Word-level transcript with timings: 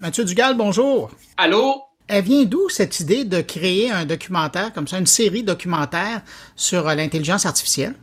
Mathieu 0.00 0.24
Dugal, 0.24 0.54
bonjour. 0.56 1.10
Allô? 1.36 1.82
Elle 2.08 2.24
vient 2.24 2.44
d'où 2.44 2.70
cette 2.70 3.00
idée 3.00 3.24
de 3.24 3.42
créer 3.42 3.90
un 3.90 4.06
documentaire 4.06 4.72
comme 4.72 4.88
ça, 4.88 4.98
une 4.98 5.06
série 5.06 5.42
documentaire 5.42 6.22
sur 6.56 6.88
euh, 6.88 6.94
l'intelligence 6.94 7.44
artificielle? 7.44 7.94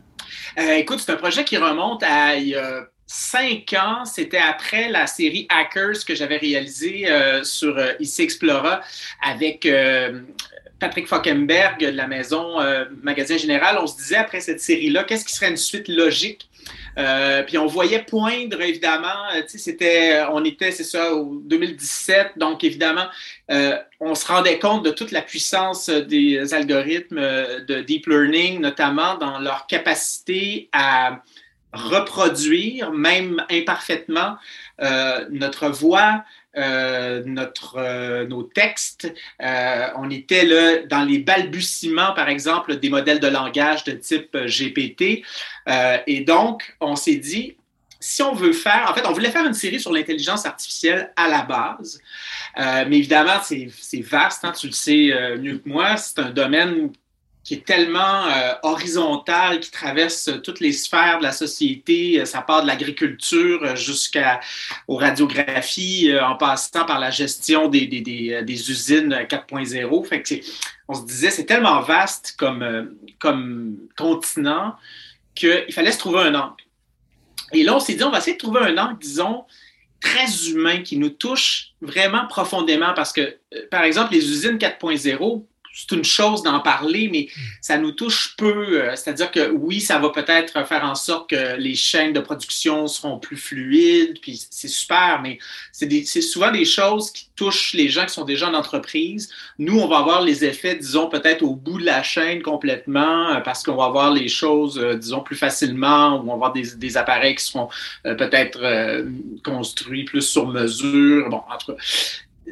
Euh, 0.60 0.74
écoute, 0.74 1.00
c'est 1.00 1.10
un 1.10 1.16
projet 1.16 1.42
qui 1.42 1.56
remonte 1.56 2.04
à 2.04 2.36
il 2.36 2.50
y 2.50 2.54
a 2.54 2.86
cinq 3.04 3.74
ans. 3.76 4.04
C'était 4.04 4.38
après 4.38 4.88
la 4.90 5.08
série 5.08 5.48
Hackers 5.50 6.04
que 6.06 6.14
j'avais 6.14 6.36
réalisée 6.36 7.10
euh, 7.10 7.42
sur 7.42 7.76
IC 7.98 8.20
Explora 8.20 8.80
avec 9.20 9.68
Patrick 10.78 11.08
Falkenberg 11.08 11.80
de 11.80 11.88
la 11.88 12.06
maison 12.06 12.58
Magasin 13.02 13.36
Général. 13.36 13.76
On 13.82 13.88
se 13.88 13.96
disait 13.96 14.16
après 14.16 14.40
cette 14.40 14.60
série-là, 14.60 15.02
qu'est-ce 15.02 15.24
qui 15.24 15.34
serait 15.34 15.50
une 15.50 15.56
suite 15.56 15.88
logique 15.88 16.47
euh, 16.98 17.44
puis 17.44 17.58
on 17.58 17.66
voyait 17.66 18.02
poindre, 18.02 18.60
évidemment, 18.60 19.30
euh, 19.32 19.42
c'était, 19.46 20.16
euh, 20.16 20.30
on 20.32 20.44
était, 20.44 20.72
c'est 20.72 20.84
ça, 20.84 21.14
au 21.14 21.40
2017, 21.44 22.32
donc 22.36 22.64
évidemment, 22.64 23.06
on 24.00 24.14
se 24.14 24.26
rendait 24.26 24.58
compte 24.58 24.84
de 24.84 24.90
toute 24.90 25.12
la 25.12 25.22
puissance 25.22 25.88
des 25.88 26.52
algorithmes 26.52 27.20
de 27.66 27.80
deep 27.80 28.06
learning, 28.06 28.60
notamment 28.60 29.16
dans 29.16 29.38
leur 29.38 29.66
capacité 29.66 30.68
à 30.72 31.22
reproduire, 31.72 32.92
même 32.92 33.44
imparfaitement, 33.50 34.36
notre 35.30 35.68
voix, 35.68 36.24
euh, 36.56 37.22
notre, 37.26 37.76
euh, 37.76 38.26
nos 38.26 38.42
textes. 38.42 39.12
Euh, 39.42 39.88
on 39.96 40.08
était 40.10 40.46
là 40.46 40.78
dans 40.86 41.04
les 41.04 41.18
balbutiements, 41.18 42.14
par 42.14 42.28
exemple, 42.30 42.76
des 42.76 42.88
modèles 42.88 43.20
de 43.20 43.28
langage 43.28 43.84
de 43.84 43.92
type 43.92 44.34
GPT. 44.34 45.22
et 46.06 46.20
donc, 46.20 46.74
on 46.80 46.96
s'est 46.96 47.16
dit, 47.16 47.56
si 48.00 48.22
on 48.22 48.34
veut 48.34 48.54
faire, 48.54 48.88
en 48.90 48.94
fait, 48.94 49.06
on 49.06 49.12
voulait 49.12 49.30
faire 49.30 49.44
une 49.44 49.54
série 49.54 49.78
sur 49.78 49.92
l'intelligence 49.92 50.46
artificielle 50.46 51.12
à 51.16 51.28
la 51.28 51.42
base, 51.42 52.00
mais 52.56 52.98
évidemment, 52.98 53.40
c'est 53.42 54.00
vaste, 54.00 54.44
hein, 54.44 54.52
tu 54.52 54.68
le 54.68 54.72
sais 54.72 55.12
mieux 55.38 55.58
que 55.58 55.68
moi, 55.68 55.96
c'est 55.96 56.20
un 56.20 56.30
domaine 56.30 56.92
qui 57.48 57.54
est 57.54 57.64
tellement 57.64 58.26
euh, 58.26 58.52
horizontal, 58.62 59.60
qui 59.60 59.70
traverse 59.70 60.28
toutes 60.44 60.60
les 60.60 60.72
sphères 60.72 61.16
de 61.16 61.22
la 61.22 61.32
société. 61.32 62.22
Ça 62.26 62.42
part 62.42 62.60
de 62.60 62.66
l'agriculture 62.66 63.74
jusqu'aux 63.74 64.96
radiographies, 64.96 66.10
euh, 66.10 66.22
en 66.26 66.36
passant 66.36 66.84
par 66.84 66.98
la 66.98 67.10
gestion 67.10 67.68
des, 67.68 67.86
usines 68.70 69.14
4.0. 69.14 70.06
Fait 70.06 70.42
on 70.88 70.92
se 70.92 71.06
disait, 71.06 71.30
c'est 71.30 71.46
tellement 71.46 71.80
vaste 71.80 72.34
comme, 72.36 72.62
euh, 72.62 72.84
comme 73.18 73.78
continent 73.96 74.76
qu'il 75.34 75.72
fallait 75.72 75.92
se 75.92 75.98
trouver 76.00 76.24
un 76.24 76.34
angle. 76.34 76.62
Et 77.54 77.62
là, 77.62 77.76
on 77.76 77.80
s'est 77.80 77.94
dit, 77.94 78.04
on 78.04 78.10
va 78.10 78.18
essayer 78.18 78.34
de 78.34 78.42
trouver 78.42 78.60
un 78.60 78.76
angle, 78.76 78.98
disons, 78.98 79.46
très 80.02 80.50
humain 80.50 80.82
qui 80.82 80.98
nous 80.98 81.08
touche 81.08 81.68
vraiment 81.80 82.26
profondément 82.26 82.92
parce 82.92 83.14
que, 83.14 83.38
par 83.70 83.84
exemple, 83.84 84.12
les 84.12 84.30
usines 84.30 84.58
4.0, 84.58 85.46
c'est 85.78 85.94
une 85.94 86.04
chose 86.04 86.42
d'en 86.42 86.58
parler, 86.58 87.08
mais 87.10 87.28
mm. 87.28 87.40
ça 87.60 87.78
nous 87.78 87.92
touche 87.92 88.34
peu. 88.36 88.82
Euh, 88.82 88.96
c'est-à-dire 88.96 89.30
que 89.30 89.50
oui, 89.50 89.80
ça 89.80 89.98
va 89.98 90.10
peut-être 90.10 90.66
faire 90.66 90.84
en 90.84 90.96
sorte 90.96 91.30
que 91.30 91.56
les 91.56 91.76
chaînes 91.76 92.12
de 92.12 92.20
production 92.20 92.88
seront 92.88 93.18
plus 93.18 93.36
fluides, 93.36 94.20
puis 94.20 94.40
c'est 94.50 94.68
super, 94.68 95.20
mais 95.22 95.38
c'est 95.70 96.20
souvent 96.20 96.50
des 96.50 96.64
choses 96.64 97.12
qui 97.12 97.28
touchent 97.36 97.74
les 97.74 97.88
gens 97.88 98.06
qui 98.06 98.14
sont 98.14 98.24
déjà 98.24 98.48
en 98.48 98.54
entreprise. 98.54 99.30
Nous, 99.58 99.78
on 99.78 99.86
va 99.86 99.98
avoir 99.98 100.22
les 100.22 100.44
effets, 100.44 100.74
disons, 100.74 101.08
peut-être 101.08 101.42
au 101.42 101.54
bout 101.54 101.78
de 101.78 101.84
la 101.84 102.02
chaîne 102.02 102.42
complètement, 102.42 103.30
euh, 103.30 103.40
parce 103.40 103.62
qu'on 103.62 103.76
va 103.76 103.84
avoir 103.84 104.12
les 104.12 104.28
choses, 104.28 104.78
euh, 104.78 104.96
disons, 104.96 105.20
plus 105.20 105.36
facilement, 105.36 106.16
ou 106.16 106.22
on 106.22 106.26
va 106.26 106.32
avoir 106.32 106.52
des, 106.52 106.74
des 106.76 106.96
appareils 106.96 107.36
qui 107.36 107.44
seront 107.44 107.68
peut-être 108.02 108.58
construits 109.44 110.04
plus 110.04 110.22
sur 110.22 110.46
mesure. 110.48 111.28
Bon, 111.28 111.42
en 111.48 111.58
tout 111.58 111.72
cas, 111.72 111.78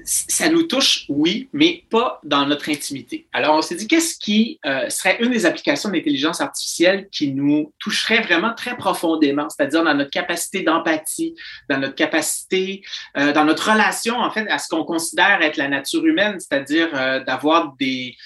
ça 0.04 0.48
nous 0.48 0.64
touche, 0.64 1.04
oui, 1.08 1.48
mais 1.52 1.84
pas 1.90 2.20
dans 2.24 2.46
notre 2.46 2.68
intimité. 2.70 3.26
Alors, 3.32 3.56
on 3.56 3.62
s'est 3.62 3.74
dit, 3.74 3.86
qu'est-ce 3.86 4.16
qui 4.18 4.58
euh, 4.66 4.88
serait 4.88 5.18
une 5.20 5.30
des 5.30 5.46
applications 5.46 5.90
d'intelligence 5.90 6.40
artificielle 6.40 7.08
qui 7.10 7.32
nous 7.32 7.72
toucherait 7.78 8.20
vraiment 8.20 8.54
très 8.54 8.76
profondément, 8.76 9.48
c'est-à-dire 9.48 9.84
dans 9.84 9.94
notre 9.94 10.10
capacité 10.10 10.62
d'empathie, 10.62 11.34
dans 11.68 11.78
notre 11.78 11.94
capacité, 11.94 12.82
euh, 13.16 13.32
dans 13.32 13.44
notre 13.44 13.70
relation, 13.70 14.18
en 14.18 14.30
fait, 14.30 14.48
à 14.48 14.58
ce 14.58 14.68
qu'on 14.68 14.84
considère 14.84 15.40
être 15.42 15.56
la 15.56 15.68
nature 15.68 16.04
humaine, 16.04 16.38
c'est-à-dire 16.38 16.88
euh, 16.94 17.24
d'avoir 17.24 17.74
des, 17.78 18.16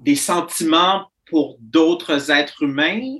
des 0.00 0.16
sentiments 0.16 1.10
pour 1.26 1.56
d'autres 1.60 2.30
êtres 2.30 2.62
humains. 2.62 3.16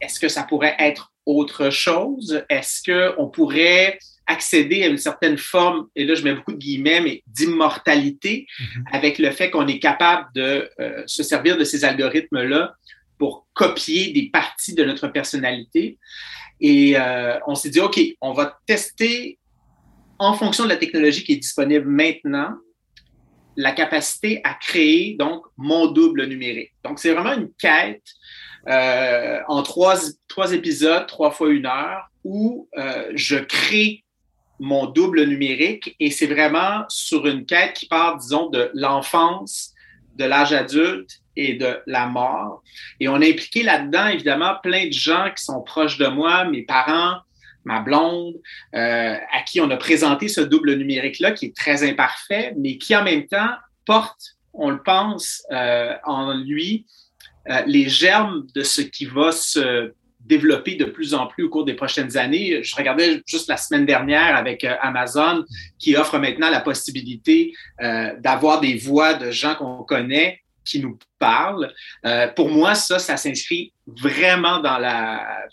Est-ce 0.00 0.20
que 0.20 0.28
ça 0.28 0.44
pourrait 0.44 0.76
être 0.78 1.12
autre 1.26 1.70
chose? 1.70 2.44
Est-ce 2.48 3.14
qu'on 3.16 3.28
pourrait 3.28 3.98
accéder 4.26 4.82
à 4.84 4.86
une 4.86 4.98
certaine 4.98 5.36
forme, 5.36 5.88
et 5.94 6.04
là 6.04 6.14
je 6.14 6.22
mets 6.22 6.34
beaucoup 6.34 6.52
de 6.52 6.58
guillemets, 6.58 7.00
mais 7.00 7.22
d'immortalité 7.26 8.46
mhm. 8.58 8.84
avec 8.92 9.18
le 9.18 9.30
fait 9.30 9.50
qu'on 9.50 9.66
est 9.66 9.78
capable 9.78 10.28
de 10.34 10.70
euh, 10.80 11.02
se 11.06 11.22
servir 11.22 11.56
de 11.56 11.64
ces 11.64 11.84
algorithmes-là 11.84 12.74
pour 13.18 13.46
copier 13.54 14.12
des 14.12 14.30
parties 14.30 14.74
de 14.74 14.84
notre 14.84 15.08
personnalité. 15.08 15.98
Et 16.60 16.98
euh, 16.98 17.38
on 17.46 17.54
s'est 17.54 17.70
dit, 17.70 17.80
OK, 17.80 18.00
on 18.20 18.32
va 18.32 18.58
tester 18.66 19.38
en 20.18 20.34
fonction 20.34 20.64
de 20.64 20.68
la 20.68 20.76
technologie 20.76 21.22
qui 21.24 21.32
est 21.32 21.36
disponible 21.36 21.86
maintenant, 21.88 22.56
la 23.56 23.72
capacité 23.72 24.40
à 24.44 24.54
créer 24.54 25.16
donc 25.18 25.44
mon 25.56 25.86
double 25.86 26.26
numérique. 26.26 26.72
Donc 26.84 26.98
c'est 26.98 27.12
vraiment 27.12 27.34
une 27.34 27.50
quête 27.58 28.02
euh, 28.68 29.40
en 29.48 29.62
trois, 29.62 29.96
trois 30.28 30.52
épisodes, 30.52 31.06
trois 31.06 31.30
fois 31.30 31.50
une 31.50 31.66
heure, 31.66 32.08
où 32.24 32.68
je 33.14 33.36
crée 33.36 34.03
mon 34.64 34.86
double 34.86 35.24
numérique 35.24 35.94
et 36.00 36.10
c'est 36.10 36.26
vraiment 36.26 36.84
sur 36.88 37.26
une 37.26 37.44
quête 37.44 37.74
qui 37.74 37.86
part, 37.86 38.16
disons, 38.16 38.48
de 38.48 38.70
l'enfance, 38.72 39.72
de 40.16 40.24
l'âge 40.24 40.54
adulte 40.54 41.20
et 41.36 41.54
de 41.54 41.80
la 41.86 42.06
mort. 42.06 42.62
Et 42.98 43.08
on 43.08 43.16
a 43.16 43.26
impliqué 43.28 43.62
là-dedans, 43.62 44.06
évidemment, 44.06 44.54
plein 44.62 44.86
de 44.86 44.92
gens 44.92 45.30
qui 45.36 45.44
sont 45.44 45.60
proches 45.60 45.98
de 45.98 46.06
moi, 46.06 46.44
mes 46.44 46.62
parents, 46.62 47.18
ma 47.64 47.80
blonde, 47.80 48.36
euh, 48.74 49.16
à 49.32 49.42
qui 49.42 49.60
on 49.60 49.68
a 49.68 49.76
présenté 49.76 50.28
ce 50.28 50.40
double 50.40 50.74
numérique-là 50.76 51.32
qui 51.32 51.46
est 51.46 51.56
très 51.56 51.86
imparfait, 51.86 52.54
mais 52.56 52.78
qui 52.78 52.96
en 52.96 53.04
même 53.04 53.26
temps 53.26 53.50
porte, 53.84 54.36
on 54.54 54.70
le 54.70 54.82
pense, 54.82 55.42
euh, 55.52 55.94
en 56.04 56.32
lui 56.32 56.86
euh, 57.50 57.62
les 57.66 57.90
germes 57.90 58.46
de 58.54 58.62
ce 58.62 58.80
qui 58.80 59.04
va 59.04 59.30
se 59.30 59.92
développer 60.24 60.76
de 60.76 60.86
plus 60.86 61.14
en 61.14 61.26
plus 61.26 61.44
au 61.44 61.48
cours 61.48 61.64
des 61.64 61.74
prochaines 61.74 62.16
années. 62.16 62.62
Je 62.62 62.74
regardais 62.74 63.22
juste 63.26 63.48
la 63.48 63.56
semaine 63.56 63.86
dernière 63.86 64.36
avec 64.36 64.64
euh, 64.64 64.74
Amazon 64.80 65.44
qui 65.78 65.96
offre 65.96 66.18
maintenant 66.18 66.50
la 66.50 66.60
possibilité 66.60 67.52
euh, 67.82 68.14
d'avoir 68.18 68.60
des 68.60 68.76
voix 68.76 69.14
de 69.14 69.30
gens 69.30 69.54
qu'on 69.54 69.82
connaît 69.84 70.40
qui 70.64 70.80
nous 70.80 70.98
parlent. 71.18 71.72
Euh, 72.06 72.28
pour 72.28 72.48
moi, 72.48 72.74
ça, 72.74 72.98
ça 72.98 73.16
s'inscrit 73.16 73.72
vraiment 73.86 74.60
dans 74.60 74.78
la 74.78 75.46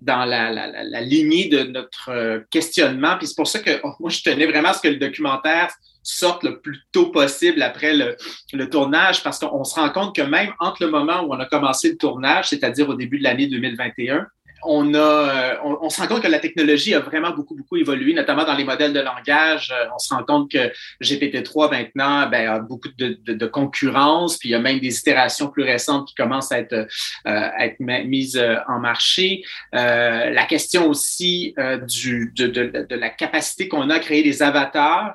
dans 0.00 0.24
la, 0.24 0.50
la, 0.50 0.66
la, 0.66 1.00
lignée 1.00 1.48
de 1.48 1.62
notre 1.62 2.42
questionnement. 2.50 3.16
Puis 3.18 3.28
c'est 3.28 3.36
pour 3.36 3.46
ça 3.46 3.60
que 3.60 3.80
oh, 3.84 3.92
moi, 4.00 4.10
je 4.10 4.20
tenais 4.20 4.46
vraiment 4.46 4.70
à 4.70 4.72
ce 4.72 4.82
que 4.82 4.88
le 4.88 4.96
documentaire 4.96 5.72
sorte 6.02 6.42
le 6.42 6.60
plus 6.60 6.80
tôt 6.92 7.06
possible 7.06 7.62
après 7.62 7.94
le, 7.94 8.16
le 8.52 8.70
tournage 8.70 9.22
parce 9.22 9.38
qu'on 9.38 9.64
se 9.64 9.74
rend 9.74 9.90
compte 9.90 10.14
que 10.14 10.22
même 10.22 10.52
entre 10.58 10.84
le 10.84 10.90
moment 10.90 11.22
où 11.22 11.32
on 11.32 11.40
a 11.40 11.46
commencé 11.46 11.90
le 11.90 11.96
tournage, 11.96 12.48
c'est-à-dire 12.48 12.88
au 12.88 12.94
début 12.94 13.18
de 13.18 13.24
l'année 13.24 13.46
2021, 13.46 14.26
on, 14.64 14.94
a, 14.94 14.98
euh, 14.98 15.54
on, 15.64 15.90
se 15.90 16.00
rend 16.00 16.06
compte 16.06 16.22
que 16.22 16.28
la 16.28 16.38
technologie 16.38 16.94
a 16.94 17.00
vraiment 17.00 17.30
beaucoup, 17.30 17.54
beaucoup 17.54 17.76
évolué, 17.76 18.14
notamment 18.14 18.44
dans 18.44 18.54
les 18.54 18.64
modèles 18.64 18.92
de 18.92 19.00
langage. 19.00 19.72
Euh, 19.72 19.86
on 19.94 19.98
se 19.98 20.14
rend 20.14 20.22
compte 20.22 20.50
que 20.50 20.70
GPT-3 21.02 21.70
maintenant 21.70 22.28
ben, 22.28 22.48
a 22.48 22.58
beaucoup 22.60 22.88
de, 22.96 23.18
de, 23.24 23.34
de, 23.34 23.46
concurrence, 23.46 24.38
puis 24.38 24.50
il 24.50 24.52
y 24.52 24.54
a 24.54 24.60
même 24.60 24.78
des 24.78 24.98
itérations 24.98 25.48
plus 25.48 25.64
récentes 25.64 26.08
qui 26.08 26.14
commencent 26.14 26.52
à 26.52 26.60
être, 26.60 26.74
euh, 26.74 26.86
à 27.24 27.66
être 27.66 27.80
mises 27.80 28.42
en 28.68 28.78
marché. 28.78 29.42
Euh, 29.74 30.30
la 30.30 30.44
question 30.46 30.88
aussi 30.88 31.54
du, 31.88 32.32
de, 32.36 32.46
de, 32.46 32.94
la 32.94 33.10
capacité 33.10 33.68
qu'on 33.68 33.90
a 33.90 33.96
à 33.96 33.98
créer 33.98 34.22
des 34.22 34.42
avatars. 34.42 35.14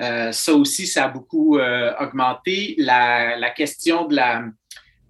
Euh, 0.00 0.32
ça 0.32 0.54
aussi, 0.54 0.86
ça 0.86 1.04
a 1.04 1.08
beaucoup 1.08 1.58
euh, 1.58 1.92
augmenté. 2.00 2.74
La, 2.78 3.36
la, 3.36 3.50
question 3.50 4.06
de 4.06 4.16
la, 4.16 4.44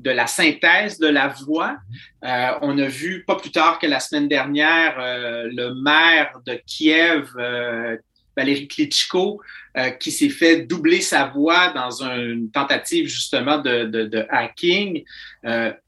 de 0.01 0.11
la 0.11 0.27
synthèse 0.27 0.99
de 0.99 1.07
la 1.07 1.29
voix. 1.29 1.77
Euh, 2.25 2.53
on 2.63 2.79
a 2.79 2.87
vu 2.87 3.25
pas 3.25 3.37
plus 3.37 3.53
tard 3.53 3.79
que 3.79 3.87
la 3.87 4.01
semaine 4.01 4.29
dernière 4.29 4.97
le 4.99 5.75
maire 5.83 6.41
de 6.47 6.61
Kiev, 6.67 7.29
Valérie 8.37 8.69
Klitschko, 8.69 9.41
qui 10.01 10.11
s'est 10.11 10.31
fait 10.31 10.63
doubler 10.63 11.01
sa 11.01 11.27
voix 11.27 11.73
dans 11.73 12.03
une 12.03 12.51
tentative 12.51 13.07
justement 13.07 13.59
de, 13.59 13.85
de, 13.85 14.05
de 14.05 14.27
hacking. 14.31 15.05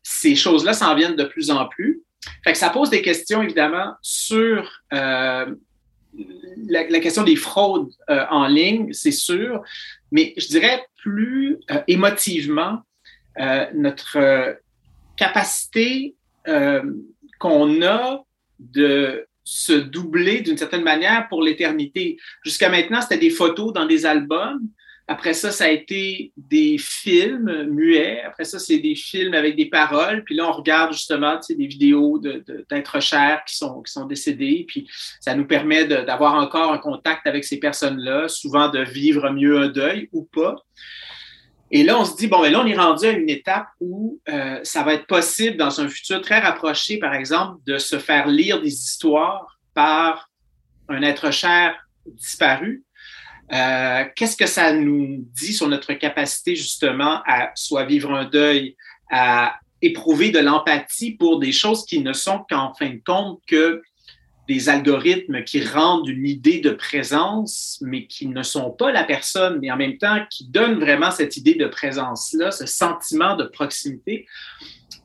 ces 0.02 0.36
choses-là 0.36 0.72
s'en 0.72 0.94
viennent 0.94 1.16
de 1.16 1.24
plus 1.24 1.50
en 1.50 1.66
plus. 1.66 2.02
Fait 2.42 2.52
que 2.52 2.58
ça 2.58 2.70
pose 2.70 2.88
des 2.88 3.02
questions 3.02 3.42
évidemment 3.42 3.94
sur 4.00 4.70
la, 6.68 7.00
question 7.00 7.22
des 7.22 7.36
fraudes 7.36 7.90
euh, 8.10 8.24
en 8.30 8.46
ligne, 8.46 8.92
c'est 8.92 9.12
sûr, 9.12 9.62
mais 10.10 10.34
je 10.36 10.46
dirais 10.48 10.84
plus 10.96 11.58
euh, 11.70 11.80
émotivement, 11.88 12.80
euh, 13.40 13.66
notre 13.74 14.58
capacité 15.16 16.14
qu'on 17.38 17.82
a 17.82 18.22
de 18.58 19.26
se 19.44 19.72
doubler 19.72 20.40
d'une 20.40 20.58
certaine 20.58 20.82
manière 20.82 21.26
pour 21.28 21.42
l'éternité. 21.42 22.18
Jusqu'à 22.44 22.68
maintenant, 22.68 23.00
c'était 23.00 23.18
des 23.18 23.30
photos 23.30 23.72
dans 23.72 23.86
des 23.86 24.04
albums. 24.04 24.60
Après 25.06 25.34
ça, 25.34 25.50
ça 25.50 25.64
a 25.64 25.68
été 25.68 26.32
des 26.36 26.78
films 26.78 27.64
muets. 27.64 28.22
Après 28.22 28.44
ça, 28.44 28.58
c'est 28.58 28.78
des 28.78 28.94
films 28.94 29.34
avec 29.34 29.54
des 29.54 29.66
paroles. 29.66 30.24
Puis 30.24 30.34
là, 30.34 30.48
on 30.48 30.52
regarde 30.52 30.94
justement 30.94 31.38
des 31.46 31.66
vidéos 31.66 32.18
d'êtres 32.18 33.00
chers 33.00 33.44
qui 33.44 33.54
sont, 33.56 34.06
décédés. 34.06 34.64
Puis 34.66 34.88
ça 35.20 35.34
nous 35.34 35.46
permet 35.46 35.84
d'avoir 35.84 36.34
encore 36.34 36.72
un 36.72 36.78
contact 36.78 37.26
avec 37.26 37.44
ces 37.44 37.58
personnes-là, 37.58 38.28
souvent 38.28 38.70
de 38.70 38.80
vivre 38.80 39.30
mieux 39.30 39.58
un 39.58 39.68
deuil 39.68 40.08
ou 40.12 40.24
pas. 40.24 40.56
Et 41.70 41.82
là, 41.82 41.98
on 41.98 42.04
se 42.04 42.16
dit, 42.16 42.26
bon, 42.26 42.40
mais 42.40 42.50
là, 42.50 42.60
on 42.60 42.66
est 42.66 42.76
rendu 42.76 43.04
à 43.04 43.10
une 43.10 43.28
étape 43.28 43.66
où 43.80 44.20
euh, 44.28 44.60
ça 44.62 44.84
va 44.84 44.94
être 44.94 45.06
possible 45.06 45.56
dans 45.58 45.80
un 45.80 45.88
futur 45.88 46.20
très 46.22 46.38
rapproché, 46.38 46.98
par 46.98 47.12
exemple, 47.14 47.60
de 47.66 47.76
se 47.76 47.98
faire 47.98 48.26
lire 48.26 48.62
des 48.62 48.72
histoires 48.72 49.58
par 49.74 50.30
un 50.88 51.02
être 51.02 51.30
cher 51.30 51.76
disparu. 52.06 52.84
Euh, 53.52 54.04
qu'est-ce 54.16 54.36
que 54.36 54.46
ça 54.46 54.72
nous 54.72 55.24
dit 55.34 55.52
sur 55.52 55.68
notre 55.68 55.92
capacité 55.94 56.56
justement 56.56 57.20
à 57.26 57.50
soit 57.54 57.84
vivre 57.84 58.12
un 58.12 58.24
deuil, 58.24 58.76
à 59.10 59.56
éprouver 59.82 60.30
de 60.30 60.38
l'empathie 60.38 61.12
pour 61.12 61.38
des 61.38 61.52
choses 61.52 61.84
qui 61.84 62.00
ne 62.00 62.12
sont 62.12 62.44
qu'en 62.48 62.72
fin 62.74 62.90
de 62.90 63.00
compte 63.04 63.40
que 63.46 63.82
des 64.48 64.68
algorithmes 64.68 65.42
qui 65.44 65.64
rendent 65.64 66.08
une 66.08 66.26
idée 66.26 66.60
de 66.60 66.70
présence, 66.70 67.78
mais 67.80 68.06
qui 68.06 68.26
ne 68.26 68.42
sont 68.42 68.70
pas 68.70 68.92
la 68.92 69.04
personne, 69.04 69.58
mais 69.60 69.70
en 69.70 69.76
même 69.76 69.96
temps 69.96 70.24
qui 70.30 70.46
donnent 70.48 70.78
vraiment 70.78 71.10
cette 71.10 71.36
idée 71.36 71.54
de 71.54 71.66
présence-là, 71.66 72.50
ce 72.50 72.66
sentiment 72.66 73.36
de 73.36 73.44
proximité? 73.44 74.26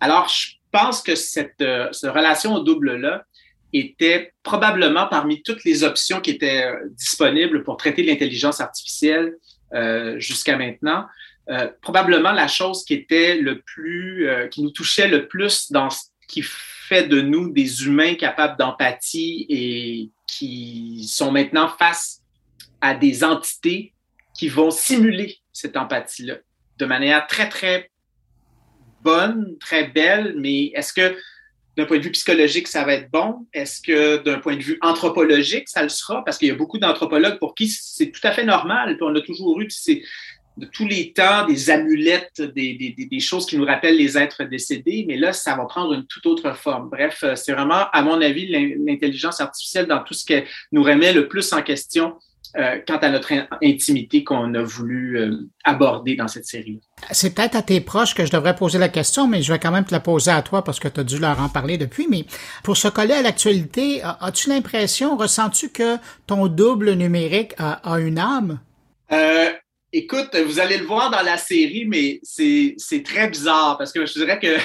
Alors, 0.02 0.28
je 0.28 0.56
pense 0.72 1.02
que 1.02 1.16
cette, 1.16 1.62
euh, 1.62 1.88
cette 1.92 2.12
relation 2.12 2.54
au 2.56 2.64
double-là 2.64 3.24
était 3.74 4.34
probablement 4.44 5.08
parmi 5.08 5.44
toutes 5.44 5.64
les 5.64 5.84
options 5.84 6.22
qui 6.22 6.32
étaient 6.32 6.66
euh, 6.66 6.90
disponibles 6.92 7.64
pour 7.64 7.78
traiter 7.78 8.04
l'intelligence 8.04 8.62
artificielle 8.62 9.36
euh, 9.74 10.20
jusqu'à 10.20 10.58
maintenant. 10.58 11.06
Euh, 11.50 11.68
probablement 11.82 12.32
la 12.32 12.48
chose 12.48 12.84
qui 12.84 12.94
était 12.94 13.38
le 13.38 13.62
plus, 13.62 14.28
euh, 14.28 14.48
qui 14.48 14.62
nous 14.62 14.70
touchait 14.70 15.08
le 15.08 15.28
plus 15.28 15.72
dans 15.72 15.90
ce 15.90 16.02
qui 16.28 16.44
fait 16.44 17.08
de 17.08 17.22
nous 17.22 17.52
des 17.52 17.86
humains 17.86 18.16
capables 18.16 18.58
d'empathie 18.58 19.46
et 19.50 20.10
qui 20.28 21.08
sont 21.08 21.32
maintenant 21.32 21.68
face 21.68 22.22
à 22.82 22.94
des 22.94 23.24
entités 23.24 23.94
qui 24.38 24.48
vont 24.48 24.70
simuler 24.70 25.38
cette 25.52 25.76
empathie-là 25.76 26.36
de 26.80 26.86
manière 26.86 27.28
très, 27.28 27.50
très 27.50 27.92
bonne, 29.02 29.58
très 29.60 29.88
belle, 29.88 30.34
mais 30.38 30.68
est-ce 30.76 30.94
que 30.94 31.18
d'un 31.80 31.86
point 31.86 31.98
de 31.98 32.04
vue 32.04 32.12
psychologique, 32.12 32.68
ça 32.68 32.84
va 32.84 32.94
être 32.94 33.10
bon? 33.10 33.48
Est-ce 33.54 33.82
que 33.82 34.18
d'un 34.18 34.40
point 34.40 34.58
de 34.58 34.62
vue 34.62 34.78
anthropologique, 34.82 35.70
ça 35.70 35.82
le 35.82 35.90
sera? 35.90 36.24
Parce 36.26 36.38
qu'il 36.38 36.50
y 36.50 36.52
a 36.52 36.56
beaucoup 36.56 36.78
d'anthropologues 36.78 37.40
pour 37.40 37.56
qui 37.56 37.70
c'est 37.70 38.12
tout 38.12 38.20
à 38.24 38.32
fait 38.32 38.44
normal. 38.44 38.98
On 39.00 39.16
a 39.16 39.22
toujours 39.22 39.60
eu, 39.62 39.68
de 40.58 40.66
tous 40.66 40.86
les 40.86 41.14
temps 41.14 41.46
des 41.48 41.70
amulettes, 41.70 42.42
des, 42.42 42.96
des, 42.98 43.20
choses 43.22 43.46
qui 43.46 43.58
nous 43.58 43.64
rappellent 43.64 43.96
les 43.96 44.18
êtres 44.18 44.44
décédés, 44.44 45.06
mais 45.08 45.16
là, 45.16 45.32
ça 45.32 45.56
va 45.56 45.66
prendre 45.66 45.94
une 45.94 46.06
toute 46.06 46.26
autre 46.26 46.54
forme. 46.54 46.90
Bref, 46.90 47.24
euh, 47.24 47.36
c'est 47.36 47.54
vraiment, 47.54 47.90
à 47.94 48.02
mon 48.02 48.22
avis, 48.22 48.46
l'intelligence 48.86 49.40
artificielle 49.40 49.86
dans 49.86 50.04
tout 50.04 50.14
ce 50.14 50.26
qu'elle 50.26 50.46
nous 50.74 50.84
remet 50.84 51.14
le 51.14 51.30
plus 51.30 51.54
en 51.54 51.62
question 51.62 52.16
euh, 52.58 52.80
quant 52.88 52.98
à 52.98 53.10
notre 53.10 53.32
intimité 53.64 54.24
qu'on 54.24 54.54
a 54.56 54.62
voulu 54.62 55.18
euh, 55.18 55.36
aborder 55.64 56.16
dans 56.16 56.28
cette 56.28 56.46
série. 56.46 56.80
C'est 57.12 57.36
peut-être 57.36 57.56
à 57.56 57.62
tes 57.62 57.82
proches 57.82 58.16
que 58.16 58.26
je 58.26 58.32
devrais 58.32 58.56
poser 58.56 58.80
la 58.80 58.90
question, 58.90 59.28
mais 59.28 59.42
je 59.42 59.54
vais 59.54 59.60
quand 59.60 59.72
même 59.72 59.86
te 59.86 59.92
la 59.92 60.00
poser 60.00 60.32
à 60.32 60.42
toi 60.42 60.64
parce 60.64 60.80
que 60.80 60.88
tu 60.88 61.00
as 61.00 61.04
dû 61.04 61.20
leur 61.20 61.40
en 61.40 61.50
parler 61.50 61.78
depuis. 61.78 62.08
Mais 62.10 62.26
pour 62.64 62.78
se 62.78 62.88
coller 62.88 63.14
à 63.14 63.22
l'actualité, 63.22 64.02
as-tu 64.04 64.50
l'impression, 64.50 65.18
ressens-tu 65.18 65.70
que 65.70 65.98
ton 66.28 66.48
double 66.48 66.94
numérique 66.94 67.54
a, 67.58 67.94
a 67.94 68.00
une 68.00 68.20
âme? 68.20 68.60
Euh, 69.12 69.52
Écoute, 69.92 70.36
vous 70.46 70.60
allez 70.60 70.78
le 70.78 70.86
voir 70.86 71.10
dans 71.10 71.24
la 71.24 71.38
série, 71.38 71.86
mais 71.86 72.20
c'est 72.22 73.04
très 73.04 73.28
bizarre 73.28 73.76
parce 73.78 73.92
que 73.92 74.06
je 74.06 74.14
dirais 74.14 74.40
que 74.40 74.56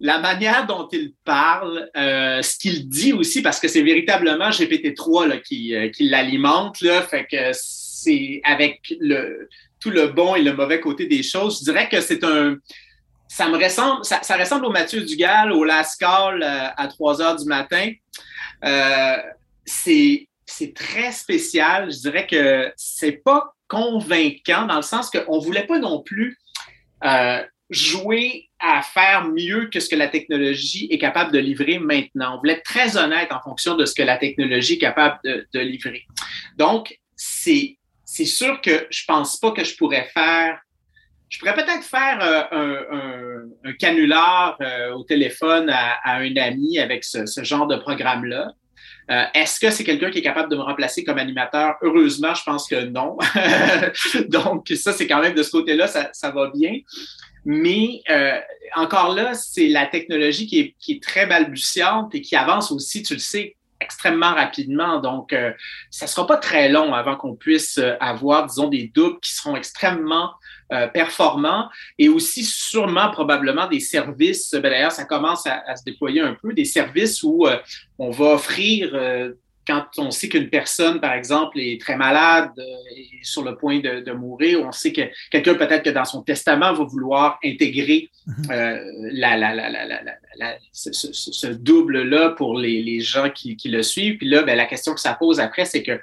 la 0.00 0.18
manière 0.18 0.66
dont 0.66 0.88
il 0.90 1.12
parle, 1.24 1.90
euh, 1.94 2.40
ce 2.40 2.58
qu'il 2.58 2.88
dit 2.88 3.12
aussi, 3.12 3.42
parce 3.42 3.60
que 3.60 3.68
c'est 3.68 3.82
véritablement 3.82 4.48
GPT-3 4.48 5.28
là, 5.28 5.36
qui, 5.36 5.74
euh, 5.74 5.90
qui 5.90 6.08
l'alimente, 6.08 6.80
là, 6.80 7.02
fait 7.02 7.26
que 7.30 7.50
c'est 7.52 8.40
avec 8.44 8.94
le, 8.98 9.48
tout 9.78 9.90
le 9.90 10.08
bon 10.08 10.34
et 10.34 10.42
le 10.42 10.54
mauvais 10.54 10.80
côté 10.80 11.06
des 11.06 11.22
choses. 11.22 11.58
Je 11.60 11.64
dirais 11.64 11.88
que 11.88 12.00
c'est 12.00 12.24
un. 12.24 12.56
Ça 13.28 13.48
me 13.48 13.62
ressemble, 13.62 14.04
ça, 14.04 14.36
ressemble 14.36 14.64
au 14.64 14.70
Mathieu 14.70 15.02
Dugal, 15.02 15.52
au 15.52 15.62
Lascaux 15.62 16.32
euh, 16.42 16.68
à 16.76 16.88
3 16.88 17.22
heures 17.22 17.36
du 17.36 17.44
matin. 17.44 17.92
Euh, 18.64 19.16
c'est 19.64 20.26
très 20.74 21.12
spécial. 21.12 21.92
Je 21.92 21.98
dirais 21.98 22.26
que 22.26 22.72
c'est 22.76 23.22
pas 23.22 23.54
convaincant 23.68 24.66
dans 24.66 24.76
le 24.76 24.82
sens 24.82 25.10
qu'on 25.10 25.36
ne 25.36 25.44
voulait 25.44 25.66
pas 25.66 25.78
non 25.78 26.02
plus 26.02 26.38
jouer 27.70 28.49
à 28.60 28.82
faire 28.82 29.24
mieux 29.28 29.68
que 29.72 29.80
ce 29.80 29.88
que 29.88 29.96
la 29.96 30.08
technologie 30.08 30.88
est 30.90 30.98
capable 30.98 31.32
de 31.32 31.38
livrer 31.38 31.78
maintenant. 31.78 32.36
On 32.36 32.38
voulait 32.38 32.54
être 32.54 32.64
très 32.64 32.96
honnête 32.96 33.32
en 33.32 33.40
fonction 33.40 33.76
de 33.76 33.84
ce 33.84 33.94
que 33.94 34.02
la 34.02 34.18
technologie 34.18 34.74
est 34.74 34.78
capable 34.78 35.18
de, 35.24 35.60
livrer. 35.60 36.06
Donc, 36.56 36.98
c'est 37.16 37.76
sûr 38.06 38.60
que 38.60 38.86
je 38.90 39.04
pense 39.06 39.38
pas 39.38 39.52
que 39.52 39.64
je 39.64 39.76
pourrais 39.76 40.08
faire 40.12 40.60
je 41.30 41.38
pourrais 41.38 41.54
peut-être 41.54 41.84
faire 41.84 42.18
euh, 42.52 43.44
un, 43.64 43.72
canular 43.74 44.56
euh, 44.60 44.92
au 44.94 45.04
téléphone 45.04 45.70
à, 45.70 46.16
un 46.16 46.36
ami 46.36 46.78
avec 46.80 47.04
ce, 47.04 47.24
genre 47.44 47.68
de 47.68 47.76
programme-là. 47.76 48.52
Euh, 49.10 49.24
est-ce 49.34 49.60
que 49.60 49.70
c'est 49.70 49.84
quelqu'un 49.84 50.10
qui 50.10 50.18
est 50.18 50.22
capable 50.22 50.50
de 50.50 50.56
me 50.56 50.62
remplacer 50.62 51.04
comme 51.04 51.18
animateur? 51.18 51.76
Heureusement, 51.82 52.34
je 52.34 52.42
pense 52.42 52.68
que 52.68 52.84
non. 52.84 53.16
Donc, 54.28 54.72
ça, 54.76 54.92
c'est 54.92 55.06
quand 55.06 55.20
même 55.20 55.34
de 55.34 55.42
ce 55.44 55.50
côté-là, 55.52 55.86
ça, 55.86 56.30
va 56.30 56.50
bien. 56.52 56.78
Mais 57.44 58.02
euh, 58.10 58.38
encore 58.74 59.14
là, 59.14 59.34
c'est 59.34 59.68
la 59.68 59.86
technologie 59.86 60.46
qui 60.46 60.60
est, 60.60 60.74
qui 60.78 60.92
est, 60.92 61.02
très 61.02 61.26
balbutiante 61.26 62.14
et 62.14 62.20
qui 62.20 62.36
avance 62.36 62.70
aussi, 62.70 63.02
tu 63.02 63.14
le 63.14 63.20
sais, 63.20 63.56
extrêmement 63.80 64.34
rapidement. 64.34 65.00
Donc, 65.00 65.32
euh, 65.32 65.52
ça 65.90 66.04
ne 66.04 66.10
sera 66.10 66.26
pas 66.26 66.36
très 66.36 66.68
long 66.68 66.94
avant 66.94 67.16
qu'on 67.16 67.34
puisse 67.34 67.78
euh, 67.78 67.94
avoir, 68.00 68.46
disons, 68.46 68.68
des 68.68 68.90
doubles 68.94 69.20
qui 69.20 69.32
seront 69.32 69.56
extrêmement 69.56 70.32
euh, 70.72 70.86
performants 70.86 71.68
et 71.98 72.08
aussi 72.08 72.44
sûrement 72.44 73.10
probablement 73.10 73.66
des 73.66 73.80
services. 73.80 74.52
Ben, 74.52 74.70
D'ailleurs, 74.70 74.92
ça 74.92 75.04
commence 75.04 75.46
à, 75.46 75.62
à, 75.66 75.76
se 75.76 75.84
déployer 75.84 76.20
un 76.20 76.36
peu, 76.40 76.52
des 76.52 76.64
services 76.64 77.22
où 77.22 77.46
on 77.98 78.10
va 78.10 78.34
offrir 78.34 78.92
quand 79.70 79.86
on 79.98 80.10
sait 80.10 80.28
qu'une 80.28 80.50
personne, 80.50 81.00
par 81.00 81.12
exemple, 81.12 81.60
est 81.60 81.80
très 81.80 81.96
malade, 81.96 82.50
euh, 82.58 82.96
est 82.96 83.24
sur 83.24 83.44
le 83.44 83.56
point 83.56 83.78
de, 83.78 84.12
mourir, 84.12 84.62
on 84.66 84.72
sait 84.72 84.92
que 84.92 85.02
quelqu'un 85.30 85.54
peut-être 85.54 85.84
que 85.84 85.90
dans 85.90 86.04
son 86.04 86.22
testament 86.22 86.72
va 86.72 86.84
vouloir 86.84 87.38
intégrer 87.44 88.10
euh, 88.50 88.78
la, 89.12 89.36
la, 89.36 89.54
la, 89.54 90.58
ce, 90.72 90.90
ce 90.92 91.46
double-là 91.46 92.30
pour 92.30 92.58
les, 92.58 92.82
les 92.82 93.00
gens 93.00 93.30
qui, 93.30 93.56
qui, 93.56 93.68
le 93.68 93.82
suivent. 93.82 94.18
Puis 94.18 94.28
là, 94.28 94.42
ben, 94.42 94.56
la 94.56 94.66
question 94.66 94.94
que 94.94 95.00
ça 95.00 95.14
pose 95.14 95.38
après, 95.38 95.64
c'est 95.64 95.82
que 95.82 96.00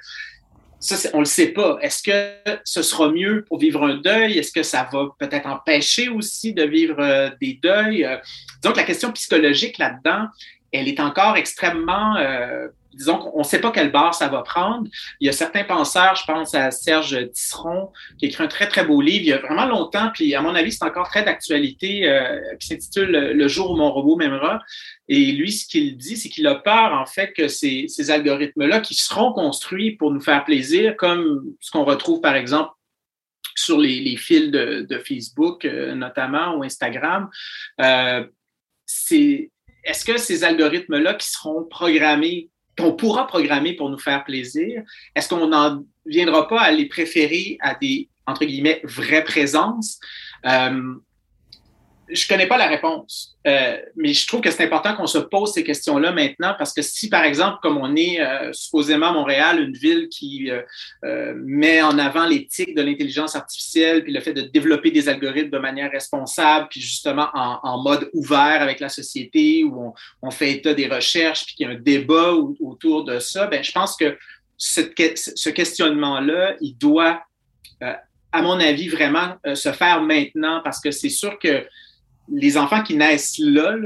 ça, 0.80 1.10
on 1.12 1.18
ne 1.18 1.22
le 1.22 1.26
sait 1.26 1.48
pas. 1.48 1.78
Est-ce 1.82 2.02
que 2.02 2.60
ce 2.64 2.82
sera 2.82 3.10
mieux 3.10 3.44
pour 3.48 3.58
vivre 3.58 3.84
un 3.84 3.96
deuil? 3.96 4.38
Est-ce 4.38 4.52
que 4.52 4.62
ça 4.62 4.88
va 4.90 5.08
peut-être 5.18 5.46
empêcher 5.46 6.08
aussi 6.08 6.54
de 6.54 6.62
vivre 6.62 7.00
euh, 7.00 7.30
des 7.40 7.58
deuils? 7.62 8.06
donc, 8.62 8.76
la 8.76 8.84
question 8.84 9.12
psychologique 9.12 9.76
là-dedans, 9.78 10.28
elle 10.72 10.88
est 10.88 11.00
encore 11.00 11.36
extrêmement 11.36 12.16
euh, 12.16 12.68
disons 12.94 13.18
qu'on 13.18 13.38
ne 13.38 13.44
sait 13.44 13.60
pas 13.60 13.70
quelle 13.70 13.92
barre 13.92 14.14
ça 14.14 14.28
va 14.28 14.42
prendre. 14.42 14.88
Il 15.20 15.26
y 15.26 15.28
a 15.28 15.32
certains 15.32 15.64
penseurs, 15.64 16.14
je 16.16 16.24
pense 16.24 16.54
à 16.54 16.70
Serge 16.70 17.30
Tisseron, 17.32 17.92
qui 18.18 18.26
a 18.26 18.28
écrit 18.28 18.44
un 18.44 18.48
très, 18.48 18.68
très 18.68 18.84
beau 18.84 19.00
livre 19.00 19.24
il 19.24 19.28
y 19.28 19.32
a 19.32 19.38
vraiment 19.38 19.66
longtemps, 19.66 20.10
puis 20.12 20.34
à 20.34 20.40
mon 20.40 20.54
avis, 20.54 20.72
c'est 20.72 20.84
encore 20.84 21.08
très 21.08 21.24
d'actualité, 21.24 22.08
euh, 22.08 22.38
qui 22.58 22.68
s'intitule 22.68 23.10
Le 23.10 23.48
jour 23.48 23.70
où 23.70 23.76
mon 23.76 23.92
robot 23.92 24.16
m'aimera. 24.16 24.60
Et 25.08 25.32
lui, 25.32 25.52
ce 25.52 25.66
qu'il 25.66 25.96
dit, 25.96 26.16
c'est 26.16 26.28
qu'il 26.28 26.46
a 26.46 26.56
peur, 26.56 26.92
en 26.92 27.06
fait, 27.06 27.32
que 27.32 27.48
ces, 27.48 28.10
algorithmes-là, 28.10 28.80
qui 28.80 28.94
seront 28.94 29.32
construits 29.32 29.92
pour 29.92 30.12
nous 30.12 30.20
faire 30.20 30.44
plaisir, 30.44 30.96
comme 30.96 31.44
ce 31.60 31.70
qu'on 31.70 31.84
retrouve, 31.84 32.20
par 32.20 32.34
exemple, 32.34 32.72
sur 33.54 33.78
les, 33.78 34.16
fils 34.16 34.50
de, 34.50 34.86
de 34.88 34.98
Facebook, 34.98 35.64
euh, 35.64 35.94
notamment, 35.94 36.54
ou 36.56 36.62
Instagram, 36.62 37.28
euh, 37.80 38.24
c'est 38.86 39.50
est-ce 39.84 40.04
que 40.04 40.18
ces 40.18 40.44
algorithmes-là 40.44 41.14
qui 41.14 41.28
seront 41.28 41.64
programmés 41.64 42.50
qu'on 42.78 42.92
pourra 42.92 43.26
programmer 43.26 43.74
pour 43.74 43.90
nous 43.90 43.98
faire 43.98 44.24
plaisir, 44.24 44.82
est-ce 45.14 45.28
qu'on 45.28 45.48
n'en 45.48 45.84
viendra 46.06 46.48
pas 46.48 46.60
à 46.60 46.70
les 46.70 46.86
préférer 46.86 47.58
à 47.60 47.74
des, 47.74 48.08
entre 48.26 48.44
guillemets, 48.44 48.80
vraies 48.84 49.24
présences? 49.24 49.98
Euh, 50.46 50.94
je 52.10 52.28
connais 52.28 52.46
pas 52.46 52.56
la 52.56 52.68
réponse, 52.68 53.36
euh, 53.46 53.76
mais 53.96 54.12
je 54.12 54.26
trouve 54.26 54.40
que 54.40 54.50
c'est 54.50 54.64
important 54.64 54.94
qu'on 54.96 55.06
se 55.06 55.18
pose 55.18 55.52
ces 55.52 55.64
questions-là 55.64 56.12
maintenant 56.12 56.54
parce 56.58 56.72
que 56.72 56.82
si, 56.82 57.08
par 57.08 57.24
exemple, 57.24 57.58
comme 57.62 57.76
on 57.76 57.94
est 57.96 58.20
euh, 58.20 58.52
supposément 58.52 59.12
Montréal, 59.12 59.60
une 59.60 59.74
ville 59.74 60.08
qui 60.08 60.50
euh, 60.50 61.34
met 61.36 61.82
en 61.82 61.98
avant 61.98 62.26
l'éthique 62.26 62.74
de 62.74 62.82
l'intelligence 62.82 63.36
artificielle, 63.36 64.04
puis 64.04 64.12
le 64.12 64.20
fait 64.20 64.32
de 64.32 64.42
développer 64.42 64.90
des 64.90 65.08
algorithmes 65.08 65.50
de 65.50 65.58
manière 65.58 65.90
responsable, 65.90 66.68
puis 66.70 66.80
justement 66.80 67.28
en, 67.34 67.82
mode 67.82 68.10
ouvert 68.12 68.60
avec 68.62 68.80
la 68.80 68.88
société, 68.88 69.64
où 69.64 69.94
on, 70.22 70.30
fait 70.30 70.52
état 70.52 70.74
des 70.74 70.88
recherches, 70.88 71.46
puis 71.46 71.54
qu'il 71.54 71.66
y 71.66 71.70
a 71.70 71.72
un 71.72 71.78
débat 71.78 72.32
autour 72.32 73.04
de 73.04 73.18
ça, 73.18 73.46
ben, 73.46 73.62
je 73.62 73.72
pense 73.72 73.96
que 73.96 74.16
ce 74.56 75.48
questionnement-là, 75.48 76.56
il 76.60 76.76
doit 76.76 77.22
à 78.32 78.42
mon 78.42 78.60
avis, 78.60 78.88
vraiment 78.88 79.36
se 79.54 79.72
faire 79.72 80.02
maintenant 80.02 80.60
parce 80.62 80.80
que 80.80 80.90
c'est 80.90 81.08
sûr 81.08 81.38
que 81.38 81.64
les 82.30 82.56
enfants 82.56 82.82
qui 82.82 82.96
naissent 82.96 83.38
là, 83.38 83.76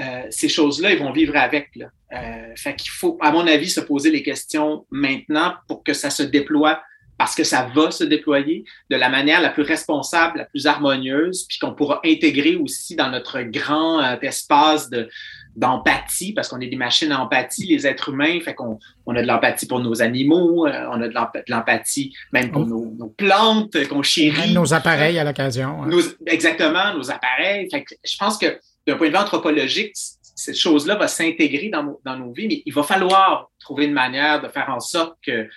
euh, 0.00 0.22
ces 0.30 0.48
choses-là, 0.48 0.92
ils 0.92 0.98
vont 0.98 1.12
vivre 1.12 1.36
avec. 1.36 1.70
Là. 1.76 1.86
Euh, 2.12 2.54
fait 2.56 2.74
qu'il 2.76 2.90
faut, 2.90 3.18
à 3.20 3.32
mon 3.32 3.46
avis, 3.46 3.68
se 3.68 3.80
poser 3.80 4.10
les 4.10 4.22
questions 4.22 4.86
maintenant 4.90 5.54
pour 5.68 5.82
que 5.82 5.92
ça 5.92 6.10
se 6.10 6.22
déploie, 6.22 6.82
parce 7.18 7.34
que 7.34 7.44
ça 7.44 7.70
va 7.74 7.90
se 7.90 8.04
déployer 8.04 8.64
de 8.90 8.96
la 8.96 9.08
manière 9.08 9.40
la 9.40 9.50
plus 9.50 9.62
responsable, 9.62 10.38
la 10.38 10.44
plus 10.44 10.66
harmonieuse, 10.66 11.46
puis 11.48 11.58
qu'on 11.58 11.74
pourra 11.74 12.00
intégrer 12.04 12.56
aussi 12.56 12.94
dans 12.94 13.10
notre 13.10 13.40
grand 13.42 14.02
euh, 14.02 14.16
espace 14.22 14.90
de, 14.90 15.08
d'empathie, 15.56 16.32
parce 16.34 16.48
qu'on 16.48 16.60
est 16.60 16.66
des 16.68 16.76
machines 16.76 17.10
à 17.10 17.20
empathie, 17.20 17.66
les 17.66 17.86
êtres 17.86 18.10
humains, 18.10 18.40
fait 18.40 18.54
qu'on 18.54 18.78
on 19.06 19.16
a 19.16 19.22
de 19.22 19.26
l'empathie 19.26 19.66
pour 19.66 19.80
nos 19.80 20.02
animaux, 20.02 20.66
euh, 20.66 20.86
on 20.92 21.00
a 21.00 21.08
de 21.08 21.50
l'empathie 21.50 22.14
même 22.32 22.50
pour 22.50 22.66
nos, 22.66 22.94
nos, 22.98 23.08
plantes 23.08 23.88
qu'on 23.88 24.02
chérit. 24.02 24.52
nos 24.52 24.74
appareils 24.74 25.18
à 25.18 25.24
l'occasion. 25.24 25.80
Exactement, 26.26 26.94
nos 26.94 27.10
appareils. 27.10 27.68
Fait 27.70 27.82
que 27.82 27.94
je 28.04 28.16
pense 28.18 28.36
que 28.36 28.58
d'un 28.86 28.96
point 28.96 29.06
de 29.08 29.12
vue 29.12 29.18
anthropologique, 29.18 29.92
cette 29.94 30.58
chose-là 30.58 30.96
va 30.96 31.08
s'intégrer 31.08 31.70
dans, 31.70 31.98
dans 32.04 32.18
nos 32.18 32.32
vies, 32.32 32.48
mais 32.48 32.62
il 32.66 32.74
va 32.74 32.82
falloir 32.82 33.50
trouver 33.58 33.86
une 33.86 33.94
manière 33.94 34.42
de 34.42 34.48
faire 34.48 34.68
en 34.68 34.80
sorte 34.80 35.16
que 35.26 35.48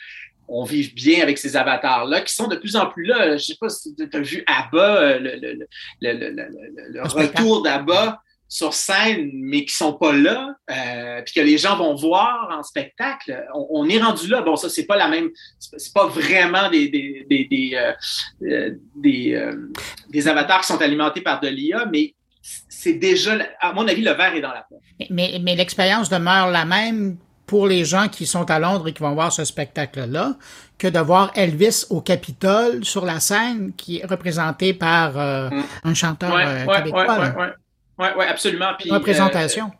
on 0.52 0.64
vive 0.64 0.96
bien 0.96 1.22
avec 1.22 1.38
ces 1.38 1.56
avatars-là, 1.56 2.22
qui 2.22 2.34
sont 2.34 2.48
de 2.48 2.56
plus 2.56 2.76
en 2.76 2.88
plus 2.88 3.06
là. 3.06 3.38
Je 3.38 3.44
sais 3.44 3.58
pas 3.60 3.70
si 3.70 3.94
tu 3.96 4.10
as 4.12 4.20
vu 4.20 4.44
Abba, 4.48 4.96
euh, 4.96 5.20
le, 5.20 5.36
le, 5.36 5.68
le, 6.02 6.92
le 6.92 7.02
retour 7.04 7.62
d'Abba 7.62 8.20
sur 8.52 8.74
scène, 8.74 9.30
mais 9.32 9.64
qui 9.64 9.76
sont 9.76 9.94
pas 9.94 10.12
là, 10.12 10.56
euh, 10.72 11.22
puis 11.22 11.36
que 11.36 11.42
les 11.42 11.60
gens 11.60 11.78
vont 11.78 11.94
voir 11.94 12.50
en 12.52 12.64
spectacle, 12.64 13.46
on, 13.54 13.88
est 13.88 14.02
rendu 14.02 14.28
là. 14.28 14.42
Bon, 14.42 14.56
ça, 14.56 14.70
c'est 14.70 14.88
pas 14.88 14.98
la 14.98 15.08
même, 15.08 15.30
c'est 15.60 15.94
pas 15.94 16.08
vraiment 16.08 16.68
des, 16.72 16.90
des, 16.90 17.28
des, 17.30 17.46
des, 17.46 17.72
euh, 17.76 18.72
euh, 19.06 19.68
des, 20.10 20.28
avatars 20.28 20.62
qui 20.62 20.68
sont 20.68 20.82
alimentés 20.82 21.22
par 21.22 21.40
de 21.40 21.48
l'IA, 21.48 21.86
mais 21.92 22.16
c'est 22.42 22.94
déjà, 22.94 23.38
à 23.62 23.72
mon 23.72 23.88
avis, 23.88 24.02
le 24.02 24.14
verre 24.14 24.34
est 24.34 24.42
dans 24.42 24.54
la 24.54 24.66
poche. 24.68 24.80
Mais, 25.12 25.40
mais 25.40 25.56
l'expérience 25.56 26.10
demeure 26.10 26.50
la 26.50 26.66
même 26.66 27.18
pour 27.46 27.68
les 27.68 27.86
gens 27.86 28.08
qui 28.08 28.26
sont 28.26 28.50
à 28.50 28.58
Londres 28.58 28.88
et 28.88 28.94
qui 28.94 29.04
vont 29.04 29.14
voir 29.14 29.32
ce 29.32 29.46
spectacle-là 29.46 30.38
que 30.80 30.88
de 30.88 31.00
voir 31.00 31.32
Elvis 31.36 31.86
au 31.92 32.02
Capitole 32.02 32.84
sur 32.84 33.06
la 33.06 33.20
scène 33.20 33.74
qui 33.78 34.00
est 34.00 34.06
représenté 34.06 34.74
par 34.74 35.14
mm. 35.14 35.64
un 35.84 35.94
chanteur 35.94 36.32
québécois. 36.66 37.56
Oui, 38.00 38.08
ouais, 38.18 38.28
absolument. 38.28 38.72
Puis, 38.80 38.90
représentation. 38.90 39.72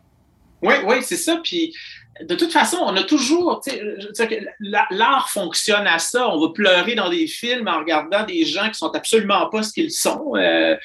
oui, 0.62 0.74
euh, 0.74 0.82
oui, 0.86 0.96
c'est 1.02 1.16
ça. 1.16 1.40
Puis 1.42 1.72
de 2.22 2.34
toute 2.34 2.52
façon, 2.52 2.78
on 2.80 2.94
a 2.96 3.02
toujours, 3.02 3.62
l'art 4.90 5.30
fonctionne 5.30 5.86
à 5.86 5.98
ça. 5.98 6.28
On 6.28 6.40
va 6.40 6.52
pleurer 6.52 6.94
dans 6.94 7.08
des 7.08 7.26
films 7.26 7.68
en 7.68 7.78
regardant 7.78 8.24
des 8.24 8.44
gens 8.44 8.68
qui 8.68 8.74
sont 8.74 8.90
absolument 8.94 9.48
pas 9.48 9.62
ce 9.62 9.72
qu'ils 9.72 9.90
sont. 9.90 10.32
Euh, 10.36 10.76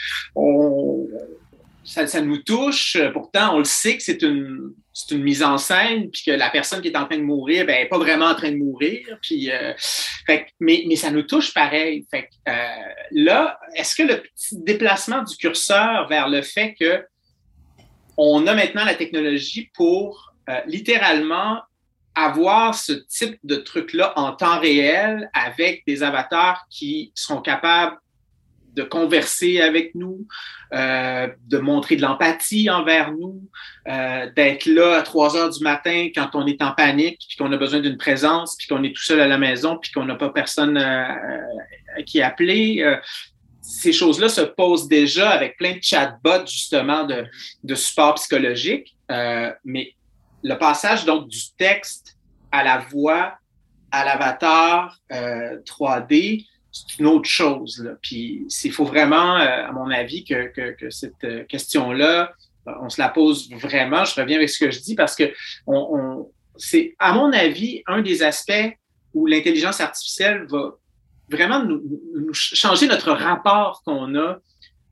ça, 1.84 2.08
ça, 2.08 2.22
nous 2.22 2.38
touche. 2.38 2.98
Pourtant, 3.14 3.56
on 3.56 3.60
le 3.60 3.66
sait 3.66 3.98
que 3.98 4.04
c'est 4.04 4.22
une, 4.22 4.74
une 5.12 5.24
mise 5.24 5.44
en 5.44 5.58
scène, 5.58 6.10
puis 6.10 6.24
que 6.26 6.32
la 6.32 6.50
personne 6.50 6.82
qui 6.82 6.88
est 6.88 6.98
en 6.98 7.06
train 7.06 7.18
de 7.18 7.24
mourir, 7.24 7.66
ben, 7.66 7.84
n'est 7.84 7.90
pas 7.90 7.98
vraiment 7.98 8.28
en 8.28 8.36
train 8.36 8.52
de 8.52 8.58
mourir. 8.58 9.02
Puis, 9.22 9.52
euh, 9.52 9.74
fait, 10.26 10.48
mais, 10.60 10.84
mais 10.88 10.96
ça 10.96 11.12
nous 11.12 11.24
touche 11.24 11.54
pareil. 11.54 12.06
Fait, 12.10 12.30
euh, 12.48 12.54
là, 13.12 13.60
est-ce 13.76 13.96
que 13.96 14.04
le 14.04 14.22
petit 14.22 14.58
déplacement 14.64 15.22
du 15.24 15.36
curseur 15.36 16.08
vers 16.08 16.30
le 16.30 16.42
fait 16.42 16.76
que 16.80 17.04
on 18.18 18.48
a 18.48 18.54
maintenant 18.54 18.86
la 18.86 18.96
technologie 18.96 19.70
pour 19.74 20.34
euh, 20.50 20.60
littéralement 20.68 21.62
avoir 22.16 22.76
ce 22.76 22.94
type 22.94 23.38
de 23.44 23.56
truc-là 23.58 24.14
en 24.16 24.32
temps 24.32 24.60
réel 24.60 25.30
avec 25.34 25.84
des 25.86 26.02
avatars 26.02 26.66
qui 26.70 27.12
sont 27.14 27.42
capables 27.42 27.98
de 28.76 28.84
converser 28.84 29.62
avec 29.62 29.96
nous, 29.96 30.28
euh, 30.74 31.28
de 31.48 31.58
montrer 31.58 31.96
de 31.96 32.02
l'empathie 32.02 32.70
envers 32.70 33.12
nous, 33.12 33.42
euh, 33.88 34.30
d'être 34.36 34.66
là 34.66 34.98
à 34.98 35.02
3 35.02 35.38
heures 35.38 35.50
du 35.50 35.64
matin 35.64 36.10
quand 36.14 36.32
on 36.34 36.46
est 36.46 36.62
en 36.62 36.72
panique, 36.72 37.20
puis 37.28 37.38
qu'on 37.38 37.52
a 37.52 37.58
besoin 37.58 37.80
d'une 37.80 37.98
présence, 37.98 38.56
puis 38.58 38.68
qu'on 38.68 38.84
est 38.84 38.94
tout 38.94 39.02
seul 39.02 39.22
à 39.22 39.28
la 39.28 39.38
maison, 39.38 39.78
puis 39.78 39.92
qu'on 39.92 40.06
n'a 40.06 40.16
pas 40.16 40.30
personne 40.30 40.78
euh, 40.78 42.04
qui 42.06 42.22
appeler. 42.22 42.84
Euh, 43.66 43.72
ces 43.82 43.94
choses-là 43.94 44.30
se 44.30 44.42
posent 44.42 44.88
déjà 44.88 45.30
avec 45.30 45.58
plein 45.58 45.74
de 45.74 45.82
chatbots, 45.82 46.46
justement, 46.48 47.04
de, 47.04 47.26
de 47.64 47.76
support 47.76 48.16
psychologique. 48.16 48.96
Euh, 49.12 49.52
mais 49.64 49.94
le 50.44 50.58
passage, 50.58 51.06
donc, 51.06 51.28
du 51.28 51.40
texte 51.58 52.18
à 52.52 52.64
la 52.64 52.78
voix, 52.78 53.34
à 53.92 54.06
l'avatar 54.06 54.98
euh, 55.12 55.58
3D, 55.66 56.46
c'est 56.72 57.00
une 57.00 57.08
autre 57.08 57.30
chose. 57.30 57.82
Là. 57.84 57.92
Puis 58.02 58.46
il 58.64 58.72
faut 58.72 58.86
vraiment, 58.86 59.38
euh, 59.38 59.68
à 59.68 59.72
mon 59.72 59.90
avis, 59.90 60.24
que, 60.26 60.48
que, 60.48 60.72
que 60.72 60.90
cette 60.90 61.24
euh, 61.24 61.44
question-là, 61.46 62.34
on 62.82 62.90
se 62.90 63.00
la 63.00 63.10
pose 63.10 63.50
vraiment. 63.52 64.06
Je 64.06 64.20
reviens 64.20 64.38
avec 64.38 64.50
ce 64.50 64.60
que 64.60 64.72
je 64.72 64.80
dis 64.80 64.96
parce 64.96 65.16
que 65.16 65.32
on, 65.68 65.88
on 65.92 66.32
c'est, 66.58 66.96
à 67.00 67.14
mon 67.14 67.32
avis, 67.32 67.84
un 67.88 68.02
des 68.02 68.24
aspects 68.24 68.76
où 69.14 69.26
l'intelligence 69.26 69.80
artificielle 69.82 70.46
va 70.50 70.76
vraiment 71.30 71.64
nous, 71.64 71.82
changer 72.34 72.88
notre 72.88 73.12
rapport 73.12 73.82
qu'on 73.84 74.16
a 74.16 74.38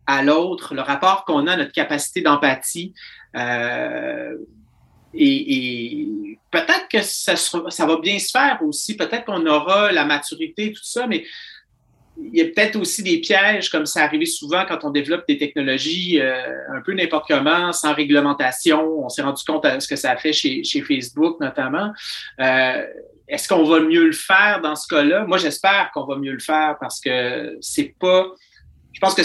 à 0.06 0.24
l'autre, 0.24 0.74
le 0.74 0.82
rapport 0.82 1.26
qu'on 1.26 1.48
a 1.48 1.54
à 1.54 1.58
notre 1.58 1.72
capacité 1.72 2.22
d'empathie. 2.22 2.94
Euh, 3.36 4.36
et, 5.14 5.54
et 5.54 6.40
peut-être 6.52 6.88
que 6.92 7.02
ça, 7.02 7.36
ça 7.36 7.86
va 7.86 7.98
bien 7.98 8.18
se 8.20 8.32
faire 8.32 8.60
aussi, 8.64 8.98
peut-être 8.98 9.26
qu'on 9.26 9.46
aura 9.46 9.92
la 9.92 10.06
maturité, 10.06 10.74
tout 10.74 10.84
ça, 10.84 11.08
mais 11.08 11.24
il 12.18 12.36
y 12.38 12.42
a 12.42 12.46
peut-être 12.46 12.76
aussi 12.76 13.02
des 13.04 13.20
pièges, 13.20 13.70
comme 13.70 13.86
ça 13.86 14.04
arrivé 14.04 14.26
souvent 14.26 14.66
quand 14.68 14.84
on 14.84 14.90
développe 14.92 15.28
des 15.28 15.38
technologies 15.38 16.20
euh, 16.20 16.36
un 16.72 16.82
peu 16.82 16.94
n'importe 16.94 17.28
comment, 17.28 17.72
sans 17.74 17.94
réglementation. 17.94 19.06
On 19.06 19.10
s'est 19.10 19.22
rendu 19.22 19.44
compte 19.44 19.64
de 19.64 19.80
ce 19.80 19.88
que 19.88 19.96
ça 19.96 20.12
a 20.12 20.18
fait 20.18 20.34
chez, 20.34 20.64
chez 20.64 20.82
Facebook 20.82 21.40
notamment. 21.40 21.92
Euh, 22.40 22.86
est-ce 23.28 23.48
qu'on 23.48 23.64
va 23.64 23.80
mieux 23.80 24.06
le 24.06 24.12
faire 24.14 24.62
dans 24.62 24.76
ce 24.76 24.88
cas-là? 24.88 25.26
Moi, 25.26 25.38
j'espère 25.38 25.92
qu'on 25.94 26.06
va 26.06 26.18
mieux 26.18 26.34
le 26.34 26.40
faire 26.40 26.78
parce 26.80 27.00
que 27.00 27.58
c'est 27.62 27.96
pas. 28.00 28.28
Je 28.92 29.00
pense 29.00 29.16
que 29.16 29.24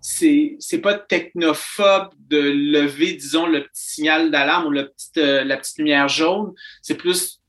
c'est 0.00 0.78
pas 0.78 0.94
technophobe 0.94 2.14
de 2.30 2.38
lever, 2.38 3.12
disons, 3.12 3.46
le 3.46 3.64
petit 3.64 3.90
signal 3.90 4.30
d'alarme 4.30 4.68
ou 4.68 4.70
le 4.70 4.88
petit, 4.88 5.10
euh, 5.18 5.44
la 5.44 5.58
petite 5.58 5.76
lumière 5.76 6.08
jaune. 6.08 6.54
C'est 6.80 6.94
plus 6.94 7.42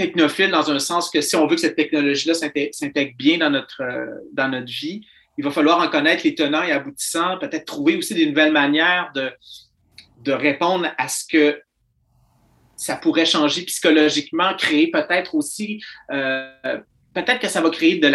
technophile 0.00 0.50
dans 0.50 0.70
un 0.70 0.78
sens 0.78 1.10
que 1.10 1.20
si 1.20 1.36
on 1.36 1.46
veut 1.46 1.56
que 1.56 1.60
cette 1.60 1.76
technologie-là 1.76 2.32
s'intègre 2.32 3.14
bien 3.18 3.36
dans 3.36 3.50
notre, 3.50 3.82
euh, 3.82 4.06
dans 4.32 4.48
notre 4.48 4.72
vie, 4.72 5.02
il 5.36 5.44
va 5.44 5.50
falloir 5.50 5.78
en 5.78 5.88
connaître 5.88 6.22
les 6.24 6.34
tenants 6.34 6.62
et 6.62 6.72
aboutissants, 6.72 7.36
peut-être 7.38 7.66
trouver 7.66 7.96
aussi 7.96 8.14
des 8.14 8.26
nouvelles 8.26 8.52
manières 8.52 9.10
de, 9.14 9.30
de 10.24 10.32
répondre 10.32 10.86
à 10.96 11.08
ce 11.08 11.24
que 11.30 11.60
ça 12.76 12.96
pourrait 12.96 13.26
changer 13.26 13.62
psychologiquement, 13.64 14.54
créer 14.54 14.90
peut-être 14.90 15.34
aussi, 15.34 15.82
euh, 16.10 16.50
peut-être 17.14 17.40
que 17.40 17.48
ça 17.48 17.60
va 17.60 17.68
créer 17.68 17.96
de 17.98 18.08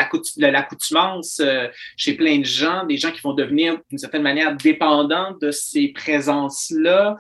l'accoutumance 0.48 1.39
euh, 1.39 1.68
chez 1.98 2.15
plein 2.15 2.39
de 2.39 2.46
gens, 2.46 2.84
des 2.88 2.98
gens 2.98 3.12
qui 3.12 3.22
vont 3.22 3.34
devenir 3.34 3.77
d'une 3.89 4.00
certaine 4.00 4.24
manière 4.24 4.56
dépendants 4.56 5.38
de 5.39 5.51
ces 5.51 5.89
présences-là. 5.89 7.15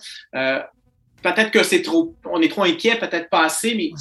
Peut-être 1.25 1.49
que 1.49 1.63
c'est 1.63 1.81
trop, 1.81 2.13
on 2.31 2.39
est 2.39 2.49
trop 2.49 2.63
inquiet, 2.63 2.97
peut-être 2.99 3.29
pas 3.29 3.45
assez, 3.45 3.73
mais 3.73 3.91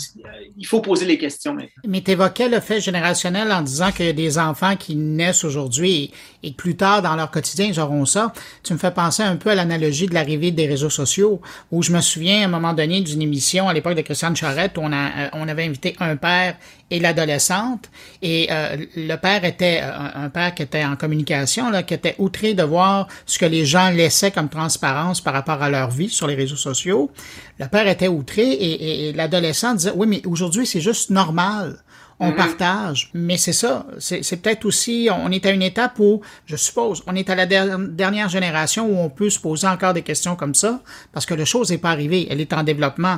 il 0.58 0.66
faut 0.66 0.80
poser 0.80 1.06
les 1.06 1.16
questions 1.16 1.54
maintenant. 1.54 1.82
Mais 1.86 2.02
tu 2.02 2.10
évoquais 2.10 2.50
le 2.50 2.60
fait 2.60 2.80
générationnel 2.80 3.50
en 3.50 3.62
disant 3.62 3.92
qu'il 3.92 4.04
y 4.04 4.10
a 4.10 4.12
des 4.12 4.38
enfants 4.38 4.76
qui 4.76 4.94
naissent 4.94 5.44
aujourd'hui 5.44 6.12
et, 6.42 6.50
que 6.52 6.56
plus 6.56 6.76
tard 6.76 7.00
dans 7.00 7.16
leur 7.16 7.30
quotidien, 7.30 7.66
ils 7.66 7.80
auront 7.80 8.04
ça. 8.04 8.32
Tu 8.62 8.74
me 8.74 8.78
fais 8.78 8.90
penser 8.90 9.22
un 9.22 9.36
peu 9.36 9.50
à 9.50 9.54
l'analogie 9.54 10.06
de 10.06 10.14
l'arrivée 10.14 10.50
des 10.50 10.66
réseaux 10.66 10.90
sociaux, 10.90 11.40
où 11.72 11.82
je 11.82 11.92
me 11.92 12.00
souviens 12.02 12.42
à 12.42 12.44
un 12.44 12.48
moment 12.48 12.74
donné 12.74 13.00
d'une 13.00 13.22
émission 13.22 13.68
à 13.68 13.72
l'époque 13.72 13.94
de 13.94 14.02
Christiane 14.02 14.36
Charette, 14.36 14.76
où 14.76 14.82
on, 14.82 14.92
a, 14.92 15.24
euh, 15.24 15.28
on 15.32 15.48
avait 15.48 15.64
invité 15.64 15.96
un 16.00 16.16
père 16.16 16.56
et 16.90 17.00
l'adolescente. 17.00 17.90
Et 18.22 18.48
euh, 18.50 18.76
le 18.96 19.16
père 19.16 19.44
était 19.44 19.80
euh, 19.82 19.90
un, 20.14 20.28
père 20.28 20.54
qui 20.54 20.62
était 20.62 20.84
en 20.84 20.96
communication, 20.96 21.70
là, 21.70 21.82
qui 21.82 21.94
était 21.94 22.14
outré 22.18 22.54
de 22.54 22.62
voir 22.62 23.08
ce 23.26 23.38
que 23.38 23.46
les 23.46 23.64
gens 23.64 23.90
laissaient 23.90 24.30
comme 24.30 24.48
transparence 24.48 25.20
par 25.20 25.32
rapport 25.32 25.62
à 25.62 25.70
leur 25.70 25.90
vie 25.90 26.08
sur 26.08 26.26
les 26.26 26.34
réseaux 26.34 26.56
sociaux. 26.56 27.10
Le 27.58 27.66
père 27.66 27.86
était 27.86 28.08
outré 28.08 28.42
et, 28.42 29.08
et, 29.08 29.12
l'adolescent 29.12 29.74
disait, 29.74 29.92
oui, 29.94 30.06
mais 30.06 30.22
aujourd'hui, 30.26 30.66
c'est 30.66 30.80
juste 30.80 31.10
normal. 31.10 31.78
on 32.20 32.30
mm-hmm. 32.30 32.36
partage. 32.36 33.10
Mais 33.14 33.36
c'est 33.36 33.52
ça, 33.52 33.86
c'est 33.98 34.36
peut-être 34.42 34.64
aussi, 34.64 35.08
on 35.10 35.30
est 35.30 35.44
à 35.46 35.50
une 35.50 35.62
étape 35.62 35.98
où, 35.98 36.20
je 36.46 36.56
suppose, 36.56 37.02
on 37.06 37.14
est 37.14 37.28
à 37.30 37.34
la 37.34 37.46
dernière 37.46 38.28
génération 38.28 38.86
où 38.86 38.98
on 38.98 39.10
peut 39.10 39.30
se 39.30 39.38
poser 39.38 39.66
encore 39.66 39.94
des 39.94 40.02
questions 40.02 40.36
comme 40.36 40.54
ça, 40.54 40.80
parce 41.12 41.26
que 41.26 41.34
la 41.34 41.44
chose 41.44 41.70
n'est 41.70 41.78
pas 41.78 41.90
arrivée, 41.90 42.26
elle 42.30 42.40
est 42.40 42.52
en 42.52 42.62
développement. 42.62 43.16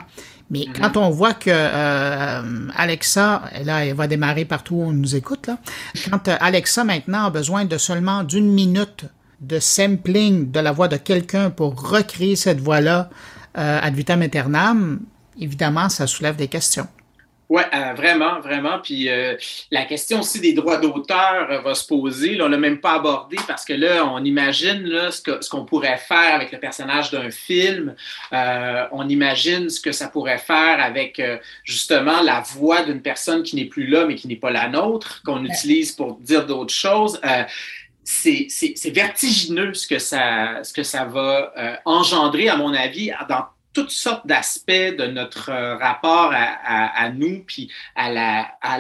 Mais 0.50 0.60
mm-hmm. 0.60 0.80
quand 0.80 0.96
on 0.96 1.10
voit 1.10 1.34
que 1.34 1.50
euh, 1.50 2.68
Alexa, 2.74 3.42
là, 3.64 3.84
elle 3.84 3.94
va 3.94 4.06
démarrer 4.06 4.44
partout 4.44 4.76
où 4.76 4.82
on 4.82 4.92
nous 4.92 5.16
écoute, 5.16 5.46
là, 5.46 5.58
quand 6.10 6.28
euh, 6.28 6.36
Alexa 6.40 6.84
maintenant 6.84 7.26
a 7.26 7.30
besoin 7.30 7.64
de 7.64 7.78
seulement 7.78 8.22
d'une 8.22 8.52
minute 8.52 9.06
de 9.40 9.58
sampling 9.58 10.50
de 10.50 10.60
la 10.60 10.72
voix 10.72 10.88
de 10.88 10.96
quelqu'un 10.96 11.50
pour 11.50 11.90
recréer 11.90 12.36
cette 12.36 12.60
voix-là 12.60 13.10
euh, 13.56 13.80
ad 13.82 13.94
vitam 13.94 14.22
aeternam, 14.22 15.00
évidemment, 15.38 15.88
ça 15.88 16.06
soulève 16.06 16.36
des 16.36 16.48
questions. 16.48 16.88
Oui, 17.48 17.62
euh, 17.72 17.92
vraiment, 17.94 18.40
vraiment. 18.40 18.80
Puis 18.82 19.08
euh, 19.08 19.36
la 19.70 19.84
question 19.84 20.20
aussi 20.20 20.40
des 20.40 20.52
droits 20.52 20.78
d'auteur 20.78 21.46
euh, 21.48 21.60
va 21.60 21.74
se 21.74 21.86
poser. 21.86 22.34
Là, 22.34 22.46
on 22.46 22.48
l'a 22.48 22.56
même 22.56 22.80
pas 22.80 22.94
abordé 22.94 23.36
parce 23.46 23.64
que 23.64 23.72
là, 23.72 24.04
on 24.04 24.24
imagine 24.24 24.82
là, 24.82 25.12
ce 25.12 25.20
ce 25.40 25.48
qu'on 25.48 25.64
pourrait 25.64 25.98
faire 25.98 26.34
avec 26.34 26.50
le 26.50 26.58
personnage 26.58 27.10
d'un 27.10 27.30
film. 27.30 27.94
on 28.32 29.08
imagine 29.08 29.68
ce 29.70 29.80
que 29.80 29.92
ça 29.92 30.08
pourrait 30.08 30.38
faire 30.38 30.82
avec 30.82 31.20
justement 31.64 32.20
la 32.22 32.40
voix 32.40 32.82
d'une 32.82 33.02
personne 33.02 33.42
qui 33.42 33.56
n'est 33.56 33.64
plus 33.64 33.86
là, 33.86 34.06
mais 34.06 34.14
qui 34.14 34.28
n'est 34.28 34.36
pas 34.36 34.50
la 34.50 34.68
nôtre, 34.68 35.22
qu'on 35.24 35.44
utilise 35.44 35.92
pour 35.92 36.16
dire 36.18 36.46
d'autres 36.46 36.74
choses. 36.74 37.20
C'est 38.08 38.90
vertigineux 38.90 39.74
ce 39.74 39.86
que 39.86 39.98
ça, 39.98 41.04
va 41.04 41.80
engendrer, 41.84 42.48
à 42.48 42.56
mon 42.56 42.72
avis, 42.72 43.10
dans 43.28 43.46
toutes 43.76 43.90
sortes 43.90 44.26
d'aspects 44.26 44.70
de 44.70 45.06
notre 45.06 45.50
euh, 45.50 45.76
rapport 45.76 46.32
à, 46.32 47.10
nous, 47.10 47.44
puis 47.46 47.70
à 47.94 48.10
l'art, 48.10 48.50
à, 48.62 48.78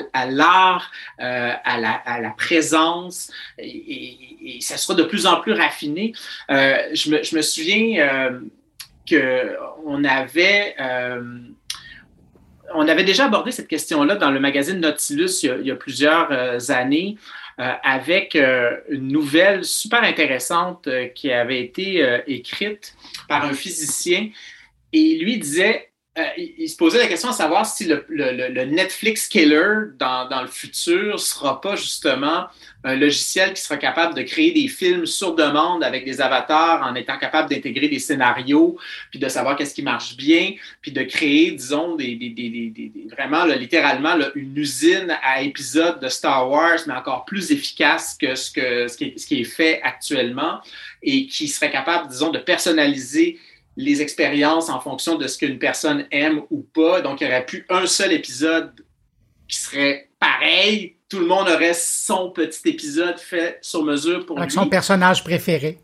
euh, 1.20 1.52
à, 1.62 2.20
la, 2.20 2.30
présence, 2.30 3.30
et, 3.58 4.58
ça 4.62 4.78
sera 4.78 4.94
de 4.94 5.02
plus 5.02 5.26
en 5.26 5.42
plus 5.42 5.52
raffiné. 5.52 6.14
Euh, 6.50 6.78
je, 6.94 7.10
me, 7.10 7.42
souviens 7.42 8.40
qu'on 9.06 10.04
avait 10.04 10.74
on 12.74 12.88
avait 12.88 13.04
déjà 13.04 13.26
abordé 13.26 13.52
cette 13.52 13.68
question-là 13.68 14.16
dans 14.16 14.30
le 14.30 14.40
magazine 14.40 14.80
Nautilus 14.80 15.42
il 15.42 15.66
y 15.66 15.70
a, 15.70 15.76
plusieurs 15.76 16.70
années. 16.70 17.18
Avec 17.58 18.34
une 18.34 19.08
nouvelle 19.08 19.64
super 19.64 20.02
intéressante 20.02 20.88
qui 21.14 21.32
avait 21.32 21.60
été 21.60 22.22
écrite 22.26 22.94
par 23.28 23.44
un 23.44 23.54
physicien. 23.54 24.28
Et 24.92 25.16
lui 25.18 25.38
disait, 25.38 25.90
euh, 26.18 26.22
il, 26.38 26.68
se 26.68 26.76
posait 26.76 26.98
la 26.98 27.08
question 27.08 27.28
à 27.28 27.32
savoir 27.32 27.66
si 27.66 27.84
le, 27.84 28.64
Netflix 28.64 29.28
killer 29.28 29.90
dans, 29.98 30.40
le 30.40 30.48
futur 30.48 31.20
sera 31.20 31.60
pas 31.60 31.76
justement 31.76 32.46
un 32.84 32.94
logiciel 32.94 33.52
qui 33.52 33.60
sera 33.60 33.76
capable 33.76 34.14
de 34.14 34.22
créer 34.22 34.52
des 34.52 34.68
films 34.68 35.04
sur 35.04 35.34
demande 35.34 35.84
avec 35.84 36.06
des 36.06 36.22
avatars 36.22 36.82
en 36.82 36.94
étant 36.94 37.18
capable 37.18 37.50
d'intégrer 37.50 37.88
des 37.88 37.98
scénarios, 37.98 38.78
puis 39.10 39.18
de 39.18 39.28
savoir 39.28 39.56
qu'est-ce 39.56 39.74
qui 39.74 39.82
marche 39.82 40.16
bien, 40.16 40.54
puis 40.80 40.90
de 40.90 41.02
créer, 41.02 41.50
disons, 41.50 41.96
des, 41.96 42.14
des, 42.14 42.30
des, 42.30 42.92
vraiment 43.10 43.44
littéralement 43.44 44.16
une 44.34 44.56
usine 44.56 45.18
à 45.22 45.42
épisodes 45.42 46.00
de 46.00 46.08
Star 46.08 46.48
Wars, 46.48 46.78
mais 46.86 46.94
encore 46.94 47.26
plus 47.26 47.50
efficace 47.50 48.16
que 48.18 48.34
ce 48.36 48.96
qui 48.96 49.40
est 49.40 49.44
fait 49.44 49.82
actuellement 49.82 50.60
et 51.02 51.26
qui 51.26 51.48
serait 51.48 51.70
capable, 51.70 52.08
disons, 52.08 52.30
de 52.30 52.38
personnaliser 52.38 53.38
les 53.76 54.00
expériences 54.00 54.70
en 54.70 54.80
fonction 54.80 55.16
de 55.16 55.26
ce 55.26 55.38
qu'une 55.38 55.58
personne 55.58 56.06
aime 56.10 56.42
ou 56.50 56.62
pas. 56.62 57.00
Donc, 57.02 57.20
il 57.20 57.26
n'y 57.26 57.32
aurait 57.32 57.44
plus 57.44 57.66
un 57.68 57.86
seul 57.86 58.12
épisode 58.12 58.72
qui 59.48 59.58
serait 59.58 60.08
pareil. 60.18 60.96
Tout 61.08 61.20
le 61.20 61.26
monde 61.26 61.48
aurait 61.48 61.74
son 61.74 62.30
petit 62.30 62.68
épisode 62.68 63.18
fait 63.18 63.58
sur 63.60 63.84
mesure 63.84 64.24
pour 64.26 64.38
Avec 64.38 64.50
son 64.50 64.68
personnage 64.68 65.22
préféré. 65.22 65.78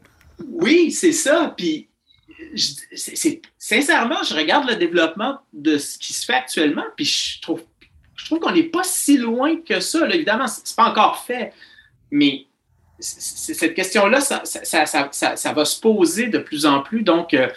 Oui, 0.49 0.91
c'est 0.91 1.13
ça. 1.13 1.55
Puis, 1.57 1.89
sincèrement, 3.59 4.23
je 4.23 4.35
regarde 4.35 4.69
le 4.69 4.77
développement 4.77 5.39
de 5.53 5.79
ce 5.79 5.99
qui 5.99 6.13
se 6.13 6.25
fait 6.25 6.35
actuellement, 6.35 6.85
puis 6.97 7.05
je 7.05 7.41
trouve, 7.41 7.63
je 8.17 8.25
trouve 8.25 8.41
qu'on 8.41 8.53
n'est 8.53 8.65
pas 8.65 8.85
si 8.85 9.17
loin 9.19 9.57
que 9.57 9.81
ça. 9.81 10.07
Là, 10.07 10.15
évidemment, 10.15 10.47
c'est 10.47 10.75
pas 10.75 10.91
encore 10.91 11.25
fait, 11.25 11.53
mais 12.11 12.47
cette 13.03 13.75
question-là, 13.75 14.21
ça, 14.21 15.53
va 15.53 15.65
se 15.65 15.81
poser 15.81 16.29
de 16.29 16.39
plus 16.39 16.67
en 16.67 16.81
plus. 16.81 17.03
Donc, 17.03 17.35
euh, 17.35 17.49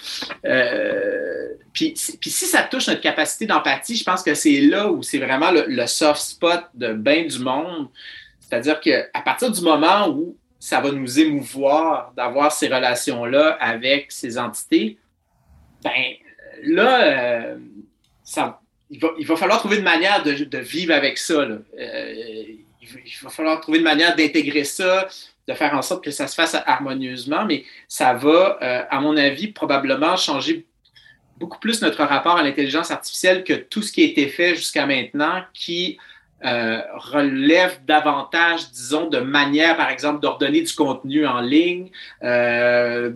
euh, 0.46 1.50
puis, 1.72 1.94
si 1.96 2.46
ça 2.46 2.64
touche 2.64 2.88
notre 2.88 3.02
capacité 3.02 3.46
d'empathie, 3.46 3.96
je 3.96 4.04
pense 4.04 4.24
que 4.24 4.34
c'est 4.34 4.62
là 4.62 4.90
où 4.90 5.04
c'est 5.04 5.20
vraiment 5.20 5.52
le, 5.52 5.86
soft 5.88 6.22
spot 6.22 6.64
de 6.74 6.94
bien 6.94 7.25
du 7.25 7.40
monde. 7.40 7.90
C'est-à-dire 8.40 8.80
qu'à 8.80 9.22
partir 9.24 9.52
du 9.52 9.62
moment 9.62 10.10
où 10.10 10.36
ça 10.60 10.82
va 10.82 10.92
nous 10.92 11.20
émouvoir 11.20 12.12
d'avoir 12.15 12.52
ces 12.52 12.67
relations-là 12.67 13.58
avec 13.60 14.12
ces 14.12 14.38
entités, 14.38 14.98
ben 15.84 15.91
là, 16.63 17.04
euh, 17.04 17.58
il, 18.89 19.28
va, 19.28 19.36
falloir 19.36 19.60
trouver 19.60 19.78
une 19.78 19.84
manière 19.84 20.24
de, 20.24 20.58
vivre 20.58 20.93
avec 20.93 21.17
ça. 21.17 21.46
il 21.78 22.63
va 23.22 23.30
falloir 23.30 23.60
trouver 23.62 23.78
une 23.80 23.84
manière 23.84 24.15
d'intégrer 24.15 24.63
ça, 24.63 25.08
de 25.47 25.53
faire 25.53 25.73
en 25.73 25.81
sorte 25.81 26.03
que 26.03 26.12
ça 26.12 26.27
se 26.27 26.36
fasse 26.36 26.55
harmonieusement, 26.65 27.45
mais 27.45 27.63
ça 27.88 28.13
va, 28.13 28.58
euh, 28.62 28.84
à 28.89 28.99
mon 28.99 29.15
avis, 29.15 29.47
probablement 29.47 30.15
changer 30.15 30.65
beaucoup 31.38 31.60
plus 31.60 31.81
notre 31.81 32.03
rapport 32.03 32.38
à 32.38 32.43
l'intelligence 32.43 32.91
artificielle 32.91 33.43
que 33.43 33.53
tout 33.53 33.81
ce 33.81 33.91
qui 33.91 34.01
a 34.01 34.05
été 34.05 34.27
fait 34.27 34.55
jusqu'à 34.55 34.86
maintenant, 34.86 35.43
qui 35.53 35.97
euh, 36.43 36.81
relève 36.95 37.79
davantage, 37.88 38.69
disons, 38.71 39.08
de 39.08 39.19
manière, 39.19 39.77
par 39.77 39.89
exemple, 39.89 40.19
d'ordonner 40.19 40.62
du 40.62 40.73
contenu 40.73 41.25
en 41.25 41.41
ligne, 41.41 41.89
euh, 42.23 43.10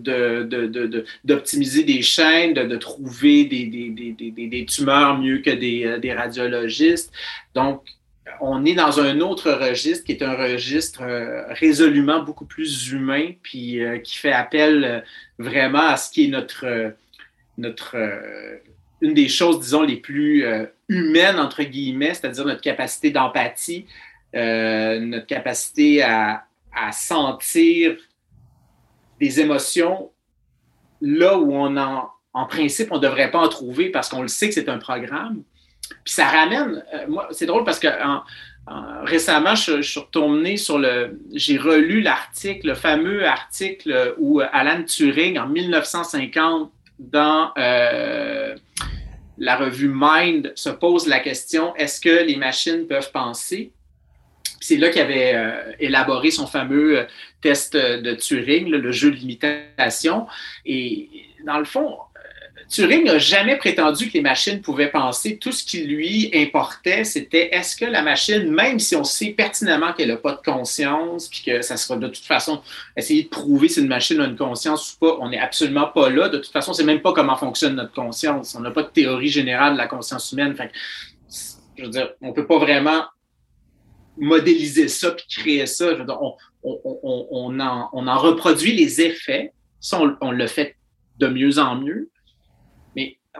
d'optimiser 1.23 1.83
de, 1.83 1.93
des 1.93 2.01
chaînes, 2.01 2.53
de, 2.53 2.75
trouver 2.77 3.45
des, 3.45 3.65
des, 3.65 4.65
tumeurs 4.65 5.17
mieux 5.19 5.39
que 5.39 5.51
des, 5.51 6.13
radiologistes. 6.13 7.11
Donc, 7.53 7.83
on 8.41 8.65
est 8.65 8.73
dans 8.73 8.99
un 8.99 9.19
autre 9.21 9.51
registre 9.51 10.05
qui 10.05 10.13
est 10.13 10.23
un 10.23 10.35
registre 10.35 11.01
euh, 11.03 11.45
résolument 11.49 12.21
beaucoup 12.21 12.45
plus 12.45 12.91
humain, 12.91 13.31
puis 13.41 13.83
euh, 13.83 13.99
qui 13.99 14.17
fait 14.17 14.31
appel 14.31 14.83
euh, 14.83 14.99
vraiment 15.37 15.87
à 15.87 15.97
ce 15.97 16.11
qui 16.11 16.25
est 16.25 16.27
notre, 16.27 16.65
une 19.01 19.13
des 19.13 19.27
choses, 19.27 19.59
disons, 19.59 19.83
les 19.83 19.97
plus 19.97 20.45
humaines, 20.87 21.39
entre 21.39 21.63
guillemets, 21.63 22.13
c'est-à-dire 22.13 22.45
notre 22.45 22.61
capacité 22.61 23.11
d'empathie, 23.11 23.85
notre 24.33 25.25
capacité 25.25 26.03
à, 26.03 26.45
sentir 26.91 27.97
des 29.19 29.41
émotions 29.41 30.11
là 31.01 31.37
où 31.37 31.53
on 31.53 31.75
en, 31.75 32.09
en 32.33 32.45
principe, 32.45 32.91
on 32.91 32.97
ne 32.97 33.01
devrait 33.01 33.31
pas 33.31 33.39
en 33.39 33.49
trouver 33.49 33.89
parce 33.89 34.07
qu'on 34.07 34.21
le 34.21 34.29
sait 34.29 34.47
que 34.47 34.53
c'est 34.53 34.69
un 34.69 34.77
programme. 34.77 35.43
Puis 36.04 36.13
ça 36.13 36.28
ramène, 36.28 36.84
euh, 36.93 37.06
moi, 37.08 37.28
c'est 37.32 37.45
drôle 37.45 37.63
parce 37.63 37.80
que 37.80 37.88
récemment, 39.04 39.56
je, 39.56 39.82
suis 39.82 39.99
retourné 39.99 40.56
sur 40.56 40.78
le, 40.78 41.19
j'ai 41.34 41.58
relu 41.58 42.02
l'article, 42.02 42.67
le 42.67 42.75
fameux 42.75 43.25
article 43.25 44.13
où 44.19 44.41
Alan 44.41 44.84
Turing, 44.84 45.39
en 45.39 45.47
1950, 45.47 46.71
dans 46.99 47.52
euh, 47.58 48.56
la 49.38 49.56
revue 49.56 49.91
Mind, 49.91 50.52
se 50.56 50.69
pose 50.69 51.08
la 51.08 51.19
question 51.19 51.75
est-ce 51.78 51.99
que 51.99 52.23
les 52.23 52.36
machines 52.36 52.86
peuvent 52.88 53.12
penser? 53.12 53.71
C'est 54.62 54.75
là 54.75 54.89
qu'il 54.89 55.02
avait 55.02 55.34
euh, 55.34 55.71
élaboré 55.80 56.30
son 56.30 56.45
fameux 56.45 57.08
test 57.41 57.75
de 57.75 58.13
Turing, 58.13 58.69
le 58.69 58.91
jeu 58.91 59.10
de 59.10 59.15
limitation. 59.15 60.28
Et 60.65 61.10
dans 61.45 61.58
le 61.58 61.65
fond, 61.65 61.97
Turing 62.69 63.03
n'a 63.03 63.17
jamais 63.17 63.58
prétendu 63.58 64.10
que 64.10 64.13
les 64.13 64.21
machines 64.21 64.62
pouvaient 64.62 64.91
penser. 64.91 65.39
Tout 65.39 65.51
ce 65.51 65.63
qui 65.63 65.86
lui 65.86 66.29
importait, 66.36 67.03
c'était 67.03 67.49
est-ce 67.51 67.75
que 67.75 67.86
la 67.86 68.03
machine, 68.03 68.47
même 68.51 68.77
si 68.77 68.95
on 68.95 69.03
sait 69.03 69.32
pertinemment 69.32 69.91
qu'elle 69.93 70.10
n'a 70.10 70.17
pas 70.17 70.34
de 70.34 70.41
conscience, 70.45 71.27
puis 71.27 71.41
que 71.43 71.63
ça 71.63 71.77
sera 71.77 71.97
de 71.97 72.08
toute 72.08 72.25
façon 72.25 72.62
essayer 72.95 73.23
de 73.23 73.29
prouver 73.29 73.69
si 73.69 73.79
une 73.79 73.88
machine 73.88 74.21
a 74.21 74.25
une 74.25 74.38
conscience 74.38 74.93
ou 74.93 74.99
pas, 74.99 75.17
on 75.19 75.29
n'est 75.29 75.39
absolument 75.39 75.88
pas 75.88 76.12
là. 76.12 76.29
De 76.29 76.38
toute 76.38 76.51
façon, 76.51 76.73
c'est 76.73 76.84
même 76.84 77.01
pas 77.01 77.12
comment 77.12 77.36
fonctionne 77.36 77.75
notre 77.75 77.93
conscience. 77.93 78.53
On 78.53 78.60
n'a 78.60 78.69
pas 78.69 78.84
de 78.84 78.89
théorie 78.89 79.29
générale 79.29 79.73
de 79.73 79.79
la 79.79 79.88
conscience 79.88 80.32
humaine. 80.32 80.55
Fait 80.55 80.71
je 81.75 81.86
veux 81.86 81.89
dire, 81.89 82.12
on 82.21 82.34
peut 82.34 82.45
pas 82.45 82.60
vraiment 82.60 83.03
modéliser 84.15 84.89
ça 84.89 85.12
puis 85.12 85.25
créer 85.27 85.65
ça. 85.65 85.88
on, 86.63 87.60
en, 87.60 88.17
reproduit 88.19 88.73
les 88.73 89.01
effets. 89.01 89.53
Ça, 89.79 89.99
on 90.21 90.32
le 90.32 90.47
fait 90.47 90.75
de 91.17 91.27
mieux 91.27 91.58
en 91.58 91.75
mieux 91.75 92.10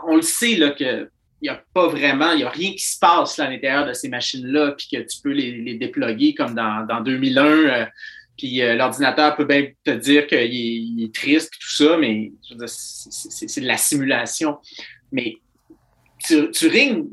on 0.04 0.16
le 0.16 0.22
sait 0.22 0.56
là, 0.56 0.72
que 0.72 1.10
il 1.42 1.46
n'y 1.46 1.50
a 1.50 1.64
pas 1.74 1.88
vraiment, 1.88 2.32
il 2.32 2.40
n'y 2.40 2.44
a 2.44 2.50
rien 2.50 2.72
qui 2.72 2.84
se 2.84 3.00
passe 3.00 3.40
à 3.40 3.50
l'intérieur 3.50 3.88
de 3.88 3.94
ces 3.94 4.10
machines-là, 4.10 4.74
puis 4.78 4.90
que 4.92 4.98
tu 4.98 5.22
peux 5.24 5.32
les, 5.32 5.52
les 5.52 5.76
déploguer 5.76 6.34
comme 6.34 6.54
dans, 6.54 6.86
dans 6.86 7.00
2001. 7.00 7.46
Euh, 7.46 7.86
puis 8.38 8.62
euh, 8.62 8.76
l'ordinateur 8.76 9.36
peut 9.38 9.46
bien 9.46 9.68
te 9.86 9.92
dire 9.92 10.28
qu'il 10.28 11.04
est, 11.04 11.16
triste, 11.16 11.54
tout 11.60 11.72
ça, 11.72 11.98
mais 11.98 12.32
c'est 12.68 13.62
de 13.62 13.68
la 13.68 13.78
simulation. 13.78 14.58
Mais 15.12 15.36
Turing 16.54 17.08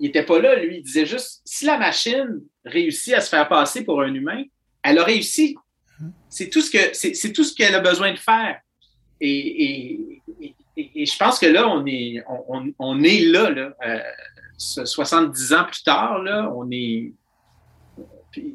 il 0.00 0.06
n'était 0.06 0.24
pas 0.24 0.40
là, 0.40 0.56
lui. 0.56 0.78
Il 0.78 0.82
disait 0.82 1.06
juste 1.06 1.40
si 1.44 1.64
la 1.64 1.78
machine 1.78 2.42
réussit 2.64 3.14
à 3.14 3.20
se 3.20 3.28
faire 3.28 3.48
passer 3.48 3.84
pour 3.84 4.02
un 4.02 4.12
humain, 4.12 4.42
elle 4.82 4.98
a 4.98 5.04
réussi. 5.04 5.56
C'est 6.28 6.50
tout 6.50 6.60
ce 6.60 6.70
que 6.70 6.92
c'est 6.92 7.32
tout 7.32 7.44
ce 7.44 7.54
qu'elle 7.54 7.74
a 7.74 7.80
besoin 7.80 8.12
de 8.12 8.18
faire. 8.18 8.60
Et, 9.20 10.20
je 10.76 11.18
pense 11.18 11.38
que 11.38 11.46
là, 11.46 11.68
on 11.68 11.84
est, 11.86 12.22
on, 12.78 13.02
est 13.02 13.20
là, 13.20 13.50
là 13.50 13.74
70 14.58 15.52
euh, 15.52 15.56
ans 15.56 15.64
plus 15.64 15.82
tard, 15.82 16.22
là, 16.22 16.50
on 16.54 16.68
est. 16.70 17.12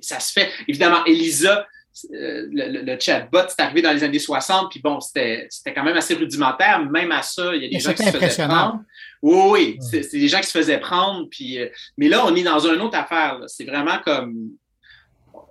ça 0.02 0.20
se 0.20 0.34
fait. 0.34 0.50
Évidemment, 0.68 1.04
Elisa, 1.06 1.66
euh, 2.14 2.48
le, 2.52 3.00
chatbot, 3.00 3.48
c'est 3.48 3.62
arrivé 3.62 3.82
dans 3.82 3.92
les 3.92 4.04
années 4.04 4.20
60, 4.20 4.70
puis 4.72 4.80
bon, 4.80 5.00
c'était 5.00 5.50
quand 5.76 5.84
même 5.84 5.98
assez 5.98 6.14
rudimentaire. 6.14 6.84
Même 6.86 7.12
à 7.12 7.22
ça, 7.22 7.56
il 7.56 7.64
y 7.64 7.66
a 7.66 7.70
des 7.70 7.80
gens 7.80 7.94
qui 7.94 8.04
se 8.04 8.18
faisaient 8.18 8.48
prendre. 8.48 8.82
Oui, 9.22 9.78
oui, 9.82 10.02
c'est 10.02 10.18
des 10.18 10.28
gens 10.28 10.40
qui 10.40 10.48
se 10.48 10.58
faisaient 10.58 10.80
prendre. 10.80 11.28
Puis, 11.30 11.60
euh, 11.60 11.68
mais 11.98 12.08
là, 12.08 12.26
on 12.26 12.36
est 12.36 12.44
dans 12.44 12.60
une 12.60 12.82
autre 12.82 12.98
affaire. 12.98 13.40
C'est 13.48 13.66
vraiment 13.66 14.00
comme. 14.06 14.52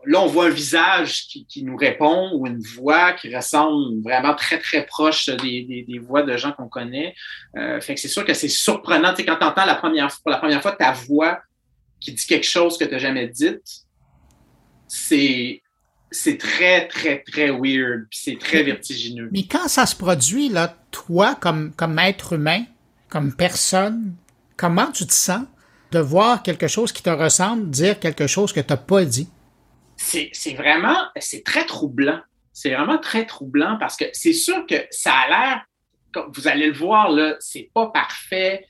Là, 0.08 0.22
on 0.22 0.26
voit 0.26 0.46
un 0.46 0.50
visage 0.50 1.26
qui, 1.26 1.62
nous 1.62 1.76
répond 1.76 2.30
ou 2.34 2.46
une 2.46 2.62
voix 2.62 3.12
qui 3.12 3.34
ressemble 3.34 4.02
vraiment 4.02 4.34
très, 4.34 4.58
très 4.58 4.86
proche 4.86 5.26
des, 5.26 5.84
des, 5.86 5.98
voix 5.98 6.22
de 6.22 6.34
gens 6.38 6.52
qu'on 6.52 6.66
connaît. 6.66 7.14
Euh, 7.58 7.78
fait 7.82 7.94
que 7.94 8.00
c'est 8.00 8.08
sûr 8.08 8.24
que 8.24 8.32
c'est 8.32 8.48
surprenant. 8.48 9.10
Tu 9.10 9.16
sais, 9.16 9.26
quand 9.26 9.36
tu 9.36 9.44
entends 9.44 9.66
la 9.66 9.74
première, 9.74 10.08
pour 10.22 10.30
la 10.30 10.38
première 10.38 10.62
fois 10.62 10.72
ta 10.72 10.92
voix 10.92 11.40
qui 12.00 12.12
dit 12.12 12.24
quelque 12.24 12.46
chose 12.46 12.78
que 12.78 12.86
tu 12.86 12.92
n'as 12.92 12.98
jamais 12.98 13.28
dit, 13.28 13.56
c'est 14.86 15.60
c'est 16.10 16.38
très, 16.38 16.88
très, 16.88 17.22
très 17.30 17.50
weird, 17.50 18.06
puis 18.08 18.18
c'est 18.22 18.38
très 18.38 18.62
vertigineux. 18.62 19.28
Mais 19.30 19.42
quand 19.42 19.68
ça 19.68 19.84
se 19.84 19.94
produit, 19.94 20.48
là, 20.48 20.74
toi, 20.90 21.34
comme, 21.34 21.70
comme 21.72 21.98
être 21.98 22.32
humain, 22.32 22.64
comme 23.10 23.34
personne, 23.34 24.14
comment 24.56 24.90
tu 24.90 25.06
te 25.06 25.12
sens 25.12 25.42
de 25.92 25.98
voir 25.98 26.42
quelque 26.42 26.66
chose 26.66 26.92
qui 26.92 27.02
te 27.02 27.10
ressemble 27.10 27.68
dire 27.68 28.00
quelque 28.00 28.26
chose 28.26 28.54
que 28.54 28.60
tu 28.60 28.72
n'as 28.72 28.78
pas 28.78 29.04
dit? 29.04 29.28
C'est 29.98 30.54
vraiment, 30.54 30.96
c'est 31.18 31.44
très 31.44 31.66
troublant. 31.66 32.20
C'est 32.52 32.70
vraiment 32.70 32.98
très 32.98 33.26
troublant 33.26 33.76
parce 33.78 33.96
que 33.96 34.06
c'est 34.12 34.32
sûr 34.32 34.66
que 34.66 34.86
ça 34.90 35.12
a 35.12 35.28
l'air, 35.28 35.64
vous 36.32 36.48
allez 36.48 36.68
le 36.68 36.72
voir, 36.72 37.10
là, 37.10 37.36
c'est 37.40 37.70
pas 37.74 37.88
parfait, 37.88 38.64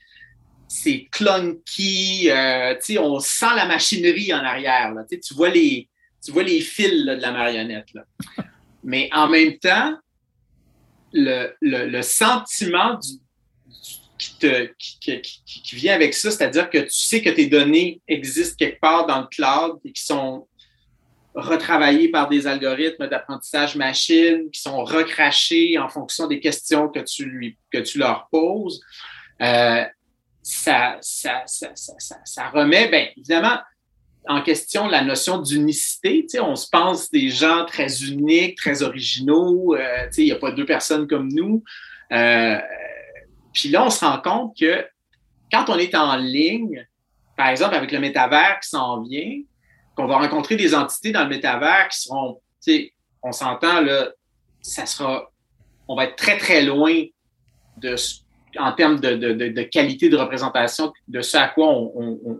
c'est 0.67 1.07
clunky, 1.11 2.29
euh, 2.29 2.75
on 2.99 3.19
sent 3.19 3.55
la 3.55 3.65
machinerie 3.65 4.33
en 4.33 4.43
arrière. 4.43 4.93
Là, 4.93 5.03
tu 5.09 5.33
vois 5.33 5.49
les, 5.49 5.87
tu 6.23 6.31
vois 6.31 6.43
les 6.43 6.61
fils 6.61 7.05
de 7.05 7.13
la 7.13 7.31
marionnette. 7.31 7.87
Mais 8.83 9.09
en 9.13 9.27
même 9.27 9.57
temps, 9.57 9.97
le, 11.13 12.01
sentiment 12.01 12.99
qui, 14.17 14.37
te, 14.37 14.69
qui, 14.77 15.75
vient 15.75 15.95
avec 15.95 16.13
ça, 16.13 16.31
c'est-à-dire 16.31 16.69
que 16.69 16.79
tu 16.79 16.91
sais 16.91 17.21
que 17.21 17.29
tes 17.29 17.47
données 17.47 18.01
existent 18.07 18.55
quelque 18.57 18.79
part 18.79 19.07
dans 19.07 19.21
le 19.21 19.27
cloud 19.27 19.79
et 19.85 19.91
qui 19.91 20.03
sont 20.03 20.47
retravaillées 21.39 22.09
par 22.09 22.29
des 22.29 22.47
algorithmes 22.47 23.07
d'apprentissage 23.07 23.75
machine, 23.75 24.49
qui 24.51 24.61
sont 24.61 24.83
recrachés 24.83 25.77
en 25.77 25.89
fonction 25.89 26.27
des 26.27 26.39
questions 26.39 26.89
que 26.89 26.99
tu, 26.99 27.25
lui, 27.25 27.57
que 27.71 27.79
tu 27.79 27.97
leur 27.97 28.27
poses. 28.31 28.81
Euh, 29.41 29.83
ça, 30.41 30.97
ça, 31.01 31.43
ça, 31.45 32.49
remet, 32.49 32.87
bien 32.87 33.07
évidemment, 33.15 33.59
en 34.27 34.41
question 34.41 34.87
la 34.87 35.03
notion 35.03 35.39
d'unicité. 35.39 36.25
On 36.41 36.55
se 36.55 36.67
pense 36.69 37.09
des 37.11 37.29
gens 37.29 37.65
très 37.65 38.03
uniques, 38.03 38.57
très 38.57 38.83
originaux. 38.83 39.75
Euh, 39.75 40.07
il 40.17 40.25
n'y 40.25 40.31
a 40.31 40.35
pas 40.35 40.51
deux 40.51 40.65
personnes 40.65 41.07
comme 41.07 41.29
nous. 41.29 41.63
Euh, 42.11 42.57
puis 43.53 43.69
là, 43.69 43.85
on 43.85 43.89
se 43.89 44.03
rend 44.03 44.19
compte 44.19 44.57
que 44.57 44.85
quand 45.51 45.69
on 45.69 45.77
est 45.77 45.95
en 45.95 46.15
ligne, 46.15 46.85
par 47.35 47.47
exemple 47.47 47.75
avec 47.75 47.91
le 47.91 47.99
métavers 47.99 48.59
qui 48.61 48.69
s'en 48.69 49.01
vient, 49.01 49.41
qu'on 49.99 50.07
va 50.07 50.17
rencontrer 50.17 50.55
des 50.55 50.73
entités 50.73 51.11
dans 51.11 51.23
le 51.23 51.29
métavers 51.29 51.89
qui 51.89 51.99
seront, 51.99 52.39
on 53.21 53.33
s'entend 53.33 53.81
là, 53.81 54.07
ça 54.61 54.85
sera, 54.85 55.29
on 55.89 55.95
va 55.95 56.05
être 56.05 56.15
très 56.15 56.37
très 56.37 56.61
loin 56.61 57.03
de, 57.75 57.95
en 58.57 58.71
termes 58.71 59.01
de, 59.01 59.61
qualité 59.63 60.07
de 60.07 60.15
représentation 60.15 60.93
de 61.09 61.19
ce 61.19 61.35
à 61.35 61.49
quoi 61.49 61.67
on, 61.67 62.39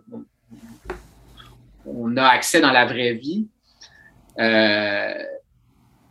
on 1.86 2.16
a 2.16 2.28
accès 2.28 2.62
dans 2.62 2.72
la 2.72 2.86
vraie 2.86 3.14
vie. 3.14 3.46
Euh, 4.40 5.14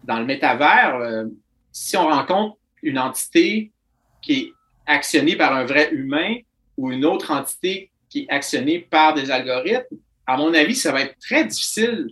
dans 0.05 0.19
le 0.19 0.27
métavers, 0.27 0.97
euh, 0.97 1.25
si 1.73 1.97
on 1.97 2.09
rencontre 2.09 2.59
une 2.83 2.99
entité 2.99 3.73
qui 4.21 4.33
est 4.35 4.53
actionnée 4.85 5.37
par 5.37 5.55
un 5.55 5.65
vrai 5.65 5.89
humain 5.93 6.37
ou 6.77 6.93
une 6.93 7.07
autre 7.07 7.31
entité 7.31 7.91
qui 8.11 8.25
est 8.25 8.31
actionnée 8.31 8.81
par 8.81 9.15
des 9.15 9.31
algorithmes, 9.31 9.97
à 10.29 10.37
mon 10.37 10.53
avis, 10.53 10.77
ça 10.77 10.93
va 10.93 11.01
être 11.01 11.19
très 11.19 11.45
difficile 11.47 12.11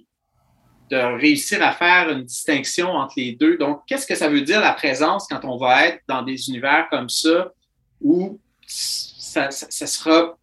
de 0.90 0.96
réussir 0.96 1.62
à 1.62 1.72
faire 1.72 2.08
une 2.08 2.24
distinction 2.24 2.88
entre 2.88 3.14
les 3.18 3.32
deux. 3.32 3.58
Donc, 3.58 3.82
qu'est-ce 3.86 4.06
que 4.06 4.14
ça 4.14 4.28
veut 4.28 4.40
dire 4.40 4.60
la 4.60 4.72
présence 4.72 5.26
quand 5.28 5.44
on 5.44 5.58
va 5.58 5.86
être 5.86 6.00
dans 6.08 6.22
des 6.22 6.48
univers 6.48 6.88
comme 6.90 7.10
ça 7.10 7.52
où 8.00 8.40
ça 8.66 9.50
sera 9.50 10.38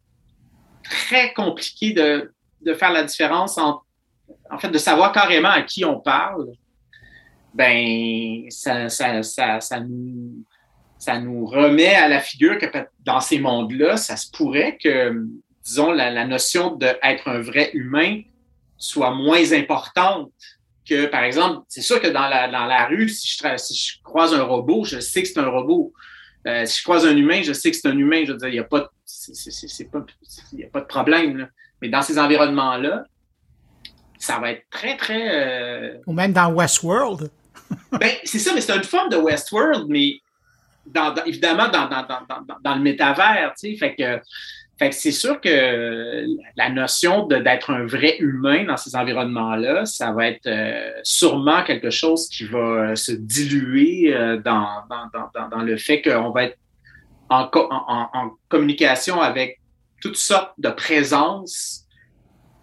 très 0.83 1.33
compliqué 1.33 1.93
de, 1.93 2.31
de 2.61 2.73
faire 2.75 2.91
la 2.91 3.03
différence 3.03 3.57
en 3.57 3.81
fait, 4.59 4.69
de 4.69 4.77
savoir 4.77 5.11
carrément 5.11 5.49
à 5.49 5.63
qui 5.63 5.83
on 5.83 5.99
parle, 5.99 6.51
ben, 7.55 8.45
ça, 8.49 8.89
ça, 8.89 9.79
nous, 9.79 10.43
nous 11.21 11.45
remet 11.45 11.95
à 11.95 12.07
la 12.07 12.19
figure 12.19 12.59
que 12.59 12.67
dans 13.03 13.19
ces 13.19 13.39
mondes-là, 13.39 13.97
ça 13.97 14.15
se 14.15 14.29
pourrait 14.29 14.77
que, 14.77 15.25
disons, 15.63 15.91
la, 15.91 16.25
notion 16.25 16.75
d'être 16.75 17.27
un 17.27 17.39
vrai 17.39 17.71
humain 17.73 18.21
soit 18.77 19.11
moins 19.11 19.53
importante 19.53 20.31
que, 20.87 21.05
par 21.05 21.23
exemple, 21.23 21.63
c'est 21.69 21.81
sûr 21.81 22.01
que 22.01 22.07
dans 22.07 22.27
la, 22.27 22.49
dans 22.49 22.65
la 22.65 22.85
rue, 22.87 23.07
si 23.09 23.27
je, 23.27 23.57
si 23.57 23.75
je 23.75 24.03
croise 24.03 24.33
un 24.33 24.43
robot, 24.43 24.83
je 24.83 24.99
sais 24.99 25.23
que 25.23 25.29
c'est 25.29 25.39
un 25.39 25.47
robot. 25.47 25.93
Euh, 26.45 26.65
si 26.65 26.79
je 26.79 26.83
croise 26.83 27.05
un 27.05 27.15
humain, 27.15 27.41
je 27.41 27.53
sais 27.53 27.71
que 27.71 27.77
c'est 27.77 27.87
un 27.87 27.97
humain. 27.97 28.23
Je 28.25 28.33
veux 28.33 28.37
dire, 28.37 28.49
il 28.49 28.53
n'y 28.53 28.59
a, 28.59 28.65
pas, 28.65 28.79
a 28.81 30.69
pas 30.71 30.81
de 30.81 30.85
problème. 30.85 31.37
Là. 31.37 31.47
Mais 31.81 31.87
dans 31.87 32.01
ces 32.01 32.19
environnements-là, 32.19 33.05
ça 34.17 34.39
va 34.39 34.51
être 34.51 34.65
très, 34.69 34.97
très. 34.97 35.29
Euh, 35.33 35.97
Ou 36.05 36.13
même 36.13 36.33
dans 36.33 36.51
Westworld. 36.51 37.29
ben, 37.91 38.11
c'est 38.23 38.39
ça, 38.39 38.53
mais 38.53 38.61
c'est 38.61 38.75
une 38.75 38.83
forme 38.83 39.09
de 39.09 39.17
Westworld, 39.17 39.85
mais 39.87 40.19
dans, 40.85 41.15
évidemment 41.25 41.69
dans, 41.69 41.87
dans, 41.87 42.75
le 42.75 42.81
métavers, 42.81 43.53
tu 43.57 43.71
sais. 43.71 43.77
Fait 43.77 43.95
que, 43.95 44.21
fait 44.79 44.89
que 44.89 44.95
c'est 44.95 45.11
sûr 45.11 45.39
que 45.39 46.25
la 46.55 46.69
notion 46.69 47.27
d'être 47.27 47.69
un 47.69 47.85
vrai 47.85 48.17
humain 48.19 48.65
dans 48.65 48.77
ces 48.77 48.95
environnements-là, 48.95 49.85
ça 49.85 50.11
va 50.11 50.27
être 50.27 50.47
euh, 50.47 50.91
sûrement 51.03 51.63
quelque 51.63 51.91
chose 51.91 52.27
qui 52.27 52.45
va 52.45 52.95
se 52.95 53.11
diluer 53.11 54.13
euh, 54.13 54.37
dans, 54.37 54.83
dans, 55.51 55.61
le 55.61 55.77
fait 55.77 56.01
qu'on 56.01 56.31
va 56.31 56.45
être 56.45 56.57
en, 57.29 57.49
en, 57.53 58.09
en 58.13 58.31
communication 58.49 59.21
avec 59.21 59.59
toutes 60.01 60.17
sortes 60.17 60.53
de 60.57 60.69
présences 60.69 61.85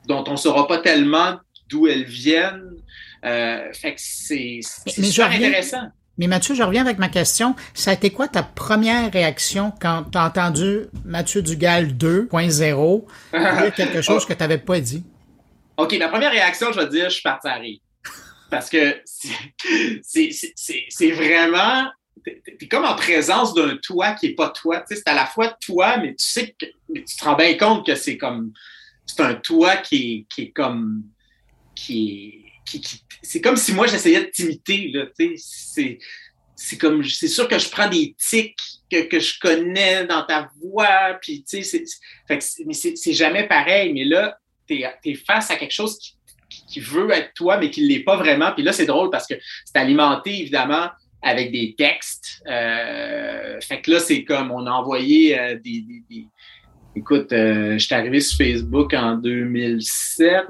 dont 0.07 0.25
on 0.27 0.33
ne 0.33 0.37
saura 0.37 0.67
pas 0.67 0.79
tellement 0.79 1.39
d'où 1.69 1.87
elles 1.87 2.05
viennent. 2.05 2.77
Euh, 3.25 3.73
fait 3.73 3.95
que 3.95 4.01
c'est 4.01 4.61
super 4.63 5.31
intéressant. 5.31 5.89
Mais 6.21 6.27
Mathieu, 6.27 6.55
je 6.55 6.63
reviens 6.63 6.83
avec 6.83 6.99
ma 6.99 7.09
question. 7.09 7.57
Ça 7.73 7.93
a 7.93 7.95
été 7.95 8.11
quoi 8.11 8.29
ta 8.29 8.43
première 8.43 9.11
réaction 9.11 9.73
quand 9.81 10.05
tu 10.13 10.19
as 10.19 10.27
entendu 10.27 10.81
Mathieu 11.07 11.41
Dugal 11.41 11.95
2.0 11.97 13.05
dire 13.33 13.75
quelque 13.75 14.03
chose 14.03 14.27
que 14.27 14.35
tu 14.35 14.39
n'avais 14.41 14.59
pas 14.59 14.81
dit? 14.81 15.03
OK, 15.79 15.97
ma 15.99 16.09
première 16.09 16.31
réaction, 16.31 16.73
je 16.73 16.81
vais 16.81 16.89
dire, 16.89 17.05
je 17.05 17.15
suis 17.15 17.23
parti 17.23 17.49
à 17.49 17.55
rire. 17.55 17.79
Parce 18.51 18.69
que 18.69 19.01
c'est 20.03 21.11
vraiment 21.13 21.89
tu 22.23 22.65
es 22.65 22.69
comme 22.69 22.85
en 22.85 22.97
présence 22.97 23.55
d'un 23.55 23.79
toi 23.79 24.13
qui 24.13 24.29
n'est 24.29 24.35
pas 24.35 24.51
toi. 24.51 24.85
c'est 24.87 25.09
à 25.09 25.15
la 25.15 25.25
fois 25.25 25.57
toi, 25.65 25.97
mais 25.97 26.11
tu 26.11 26.27
sais 26.27 26.55
que 26.59 26.67
tu 26.95 27.17
te 27.17 27.25
rends 27.25 27.35
bien 27.35 27.57
compte 27.57 27.87
que 27.87 27.95
c'est 27.95 28.19
comme 28.19 28.53
c'est 29.07 29.21
un 29.21 29.37
toi 29.37 29.79
qui 29.79 30.27
est, 30.39 30.43
est 30.43 30.51
comme 30.51 31.03
qui 31.75 32.45
c'est 33.23 33.41
comme 33.41 33.57
si 33.57 33.73
moi 33.73 33.87
j'essayais 33.87 34.25
de 34.25 34.31
t'imiter. 34.31 34.93
C'est, 35.37 35.99
c'est 36.57 36.79
comme 36.79 37.05
c'est 37.05 37.29
sûr 37.29 37.49
que 37.49 37.59
je 37.59 37.69
prends 37.69 37.89
des 37.89 38.15
tics 38.19 38.57
que, 38.91 39.21
je 39.21 39.39
connais 39.39 40.05
dans 40.07 40.25
ta 40.25 40.51
voix, 40.61 41.19
puis 41.21 41.45
tu 41.49 41.63
sais, 41.63 41.85
mais 42.29 42.75
c'est, 42.75 43.13
jamais 43.13 43.47
pareil. 43.47 43.93
Mais 43.93 44.05
là, 44.05 44.37
tu 44.67 44.83
es, 44.83 45.15
face 45.15 45.51
à 45.51 45.57
quelque 45.57 45.73
chose 45.73 45.99
qui, 45.99 46.67
qui 46.67 46.81
veut 46.81 47.11
être 47.13 47.33
toi, 47.35 47.59
mais 47.59 47.71
qui 47.71 47.83
ne 47.83 47.89
l'est 47.89 48.01
pas 48.05 48.17
vraiment. 48.17 48.53
Puis 48.53 48.63
là, 48.63 48.73
c'est 48.73 48.87
drôle 48.87 49.11
parce 49.11 49.27
que 49.27 49.35
c'est 49.65 49.79
alimenté, 49.79 50.41
évidemment, 50.41 50.89
avec 51.23 51.53
des 51.53 51.75
textes. 51.77 52.43
Euh, 52.47 53.61
fait 53.61 53.83
que 53.83 53.91
là, 53.93 54.01
c'est 54.01 54.25
comme 54.25 54.51
on 54.51 54.67
a 54.67 54.71
envoyé 54.71 55.39
euh, 55.39 55.59
des, 55.59 55.85
Écoute, 56.97 57.33
euh, 57.33 57.75
je 57.75 57.79
suis 57.79 57.95
arrivé 57.95 58.21
sur 58.21 58.37
Facebook 58.45 58.93
en 58.95 59.15
2007, 59.15 60.45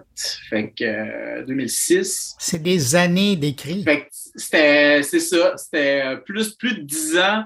fait 0.48 0.70
que 0.70 1.44
2006. 1.44 2.35
C'est 2.38 2.62
des 2.62 2.96
années 2.96 3.37
d'écrit. 3.37 3.85
Fait 3.85 4.00
que 4.00 4.07
c'était, 4.11 5.03
c'est 5.03 5.20
ça, 5.20 5.55
c'était 5.59 6.16
plus, 6.24 6.55
plus 6.55 6.79
de 6.79 6.83
10 6.83 7.18
ans, 7.18 7.44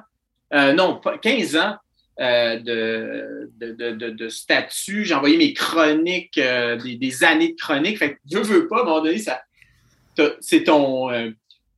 non, 0.77 1.01
15 1.23 1.57
ans 1.57 1.77
de, 2.19 3.51
de, 3.59 4.11
de, 4.11 4.29
statut. 4.29 5.05
J'ai 5.05 5.15
envoyé 5.15 5.37
mes 5.39 5.53
chroniques, 5.53 6.39
des, 6.39 7.25
années 7.25 7.49
de 7.49 7.57
chroniques. 7.61 7.99
Fait 7.99 8.13
que 8.13 8.19
je 8.31 8.39
veux 8.39 8.69
pas, 8.69 8.79
à 8.79 8.83
un 8.83 8.85
moment 8.85 9.03
donné, 9.03 9.19
ça, 9.19 9.43
c'est 10.41 10.63
ton, 10.63 11.11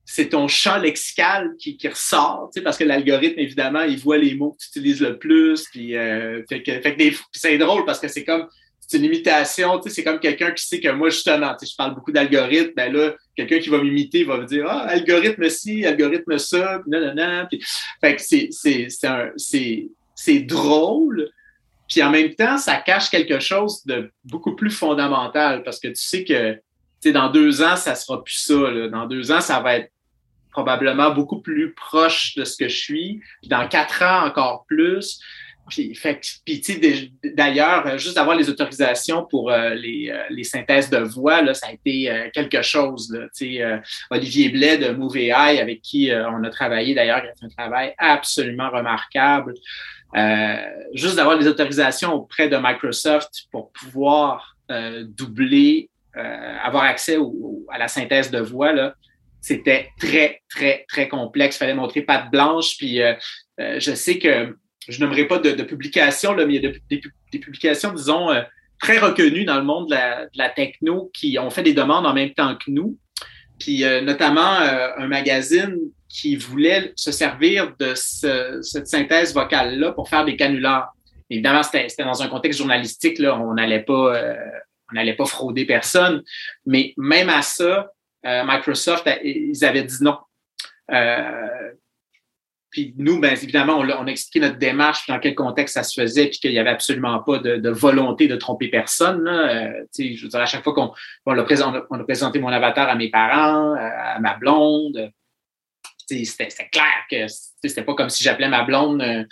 c'est 0.08 0.30
ton 0.30 0.48
champ 0.48 0.78
lexical 0.78 1.50
qui, 1.58 1.76
qui 1.76 1.88
ressort, 1.88 2.50
parce 2.64 2.78
que 2.78 2.84
l'algorithme, 2.84 3.38
évidemment, 3.38 3.82
il 3.82 3.98
voit 3.98 4.18
les 4.18 4.34
mots 4.34 4.52
que 4.52 4.58
tu 4.58 4.78
utilises 4.78 5.00
le 5.00 5.18
plus. 5.18 5.64
Puis, 5.72 5.92
fait 6.48 6.62
que, 6.62 6.80
fait 6.80 6.96
que 6.96 7.16
c'est 7.32 7.58
drôle 7.58 7.84
parce 7.84 7.98
que 7.98 8.08
c'est 8.08 8.24
comme 8.24 8.46
c'est 8.86 8.98
une 8.98 9.04
imitation, 9.04 9.80
c'est 9.84 10.04
comme 10.04 10.20
quelqu'un 10.20 10.52
qui 10.52 10.64
sait 10.64 10.80
que 10.80 10.88
moi, 10.90 11.10
justement, 11.10 11.56
je 11.60 11.74
parle 11.76 11.94
beaucoup 11.94 12.12
d'algorithmes, 12.12 12.72
ben 12.76 12.92
là, 12.92 13.14
quelqu'un 13.34 13.58
qui 13.58 13.68
va 13.68 13.82
m'imiter 13.82 14.22
va 14.24 14.38
me 14.38 14.46
dire, 14.46 14.66
ah, 14.68 14.86
algorithme 14.86 15.48
ci, 15.48 15.84
algorithme 15.84 16.38
ça, 16.38 16.80
puis 16.80 16.90
non, 16.90 17.00
non, 17.00 17.14
non. 17.14 17.48
Fait 18.00 18.16
que 18.16 18.22
c'est, 18.22 18.48
c'est, 20.14 20.38
drôle, 20.40 21.30
puis 21.88 22.02
en 22.02 22.10
même 22.10 22.34
temps, 22.34 22.58
ça 22.58 22.76
cache 22.76 23.10
quelque 23.10 23.40
chose 23.40 23.84
de 23.86 24.10
beaucoup 24.24 24.54
plus 24.54 24.70
fondamental 24.70 25.62
parce 25.64 25.80
que 25.80 25.88
tu 25.88 25.96
sais 25.96 26.24
que, 26.24 26.60
dans 27.10 27.30
deux 27.30 27.62
ans, 27.62 27.76
ça 27.76 27.94
sera 27.94 28.22
plus 28.24 28.34
ça. 28.34 28.88
Dans 28.88 29.06
deux 29.06 29.30
ans, 29.30 29.40
ça 29.40 29.60
va 29.60 29.76
être 29.76 29.92
probablement 30.56 31.10
beaucoup 31.10 31.42
plus 31.42 31.74
proche 31.74 32.34
de 32.34 32.44
ce 32.44 32.56
que 32.56 32.66
je 32.66 32.78
suis, 32.78 33.20
puis 33.42 33.50
dans 33.50 33.68
quatre 33.68 34.02
ans 34.02 34.26
encore 34.26 34.64
plus. 34.66 35.20
Puis, 35.68 35.94
fait, 35.94 36.20
puis 36.46 36.62
d'ailleurs, 37.34 37.86
euh, 37.86 37.98
juste 37.98 38.14
d'avoir 38.14 38.36
les 38.36 38.48
autorisations 38.48 39.26
pour 39.26 39.50
euh, 39.50 39.74
les, 39.74 40.08
euh, 40.10 40.22
les, 40.30 40.44
synthèses 40.44 40.88
de 40.88 40.98
voix, 40.98 41.42
là, 41.42 41.52
ça 41.52 41.66
a 41.66 41.72
été 41.72 42.30
quelque 42.32 42.62
chose. 42.62 43.12
Là, 43.12 43.80
Olivier 44.10 44.48
Blais 44.48 44.78
de 44.78 44.92
Movie 44.92 45.30
avec 45.30 45.82
qui 45.82 46.10
on 46.12 46.42
a 46.42 46.50
travaillé, 46.50 46.94
d'ailleurs, 46.94 47.20
il 47.22 47.28
a 47.28 47.34
fait 47.34 47.44
un 47.44 47.64
travail 47.64 47.94
absolument 47.98 48.70
remarquable. 48.70 49.52
juste 50.94 51.16
d'avoir 51.16 51.36
les 51.36 51.48
autorisations 51.48 52.14
auprès 52.14 52.48
de 52.48 52.56
Microsoft 52.56 53.48
pour 53.50 53.72
pouvoir 53.72 54.56
doubler, 55.18 55.90
avoir 56.14 56.84
accès 56.84 57.18
à 57.70 57.78
la 57.78 57.88
synthèse 57.88 58.30
de 58.30 58.40
voix, 58.40 58.72
là, 58.72 58.94
c'était 59.46 59.90
très, 60.00 60.42
très, 60.48 60.84
très 60.88 61.08
complexe. 61.08 61.56
Il 61.56 61.58
fallait 61.60 61.74
montrer 61.74 62.02
patte 62.02 62.30
blanche. 62.30 62.76
Puis 62.76 63.00
je 63.58 63.94
sais 63.94 64.18
que 64.18 64.54
je 64.88 65.00
n'aimerais 65.00 65.26
pas 65.26 65.38
de, 65.38 65.52
de 65.52 65.62
publications, 65.62 66.34
là, 66.34 66.46
mais 66.46 66.54
il 66.54 66.62
y 66.62 66.66
a 66.66 66.72
des, 66.90 67.38
publications, 67.38 67.92
disons, 67.92 68.30
euh, 68.30 68.42
très 68.80 68.98
reconnues 68.98 69.44
dans 69.44 69.56
le 69.56 69.64
monde 69.64 69.90
de 69.90 69.96
la, 70.38 70.48
techno 70.50 71.10
qui 71.12 71.38
ont 71.38 71.50
fait 71.50 71.62
des 71.62 71.74
demandes 71.74 72.06
en 72.06 72.14
même 72.14 72.32
temps 72.32 72.54
que 72.54 72.70
nous. 72.70 72.98
Puis 73.58 73.84
euh, 73.84 74.02
notamment 74.02 74.60
euh, 74.60 74.88
un 74.98 75.08
magazine 75.08 75.76
qui 76.08 76.36
voulait 76.36 76.92
se 76.94 77.10
servir 77.10 77.74
de 77.78 77.94
cette 77.94 78.86
synthèse 78.86 79.34
vocale-là 79.34 79.92
pour 79.92 80.08
faire 80.08 80.24
des 80.24 80.36
canulars. 80.36 80.92
Évidemment, 81.30 81.62
c'était 81.62 82.04
dans 82.04 82.22
un 82.22 82.28
contexte 82.28 82.58
journalistique, 82.58 83.18
là, 83.18 83.36
on 83.38 83.54
n'allait 83.54 83.82
pas, 83.82 84.36
on 84.90 84.94
n'allait 84.94 85.16
pas 85.16 85.24
frauder 85.24 85.64
personne, 85.64 86.22
mais 86.64 86.94
même 86.96 87.28
à 87.28 87.42
ça, 87.42 87.90
Microsoft, 88.44 89.08
ils 89.22 89.64
avaient 89.64 89.84
dit 89.84 90.02
non. 90.02 90.18
Puis 92.76 92.94
nous, 92.98 93.18
bien 93.18 93.30
évidemment, 93.30 93.78
on 93.78 93.88
a, 93.88 94.10
expliqué 94.10 94.38
notre 94.46 94.58
démarche, 94.58 95.06
dans 95.06 95.18
quel 95.18 95.34
contexte 95.34 95.76
ça 95.76 95.82
se 95.82 95.98
faisait, 95.98 96.26
puis 96.26 96.40
qu'il 96.40 96.50
n'y 96.50 96.58
avait 96.58 96.68
absolument 96.68 97.20
pas 97.20 97.38
de, 97.38 97.70
volonté 97.70 98.28
de 98.28 98.36
tromper 98.36 98.68
personne. 98.68 99.26
Euh, 99.26 99.84
je 99.98 100.22
veux 100.22 100.28
dire, 100.28 100.40
à 100.40 100.44
chaque 100.44 100.62
fois 100.62 100.74
qu'on 100.74 100.92
on 101.24 101.38
a, 101.38 102.04
présenté 102.04 102.38
mon 102.38 102.48
avatar 102.48 102.90
à 102.90 102.94
mes 102.94 103.08
parents, 103.08 103.72
euh, 103.72 103.78
à 103.78 104.18
ma 104.20 104.34
blonde, 104.34 105.10
c'était 106.06 106.48
clair 106.70 107.06
que 107.10 107.26
c'était 107.28 107.82
pas 107.82 107.94
comme 107.94 108.10
si 108.10 108.22
j'appelais 108.22 108.50
ma 108.50 108.62
blonde 108.62 109.00
euh, 109.00 109.24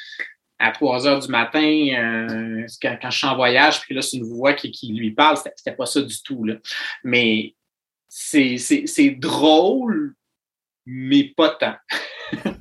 à 0.59 0.71
3 0.71 1.07
heures 1.07 1.21
du 1.21 1.29
matin 1.29 2.67
quand, 2.81 3.11
je 3.11 3.19
suis 3.19 3.27
en 3.27 3.37
voyage, 3.37 3.83
puis 3.83 3.95
là, 3.95 4.01
c'est 4.01 4.17
une 4.17 4.25
voix 4.25 4.55
qui, 4.55 4.73
lui 4.91 5.11
parle. 5.11 5.37
C'était 5.37 5.77
pas 5.77 5.85
ça 5.85 6.01
du 6.01 6.23
tout. 6.23 6.47
Mais 7.03 7.55
c'est 8.17 9.11
drôle, 9.19 10.15
mais 10.87 11.33
pas 11.37 11.51
tant. 11.51 11.75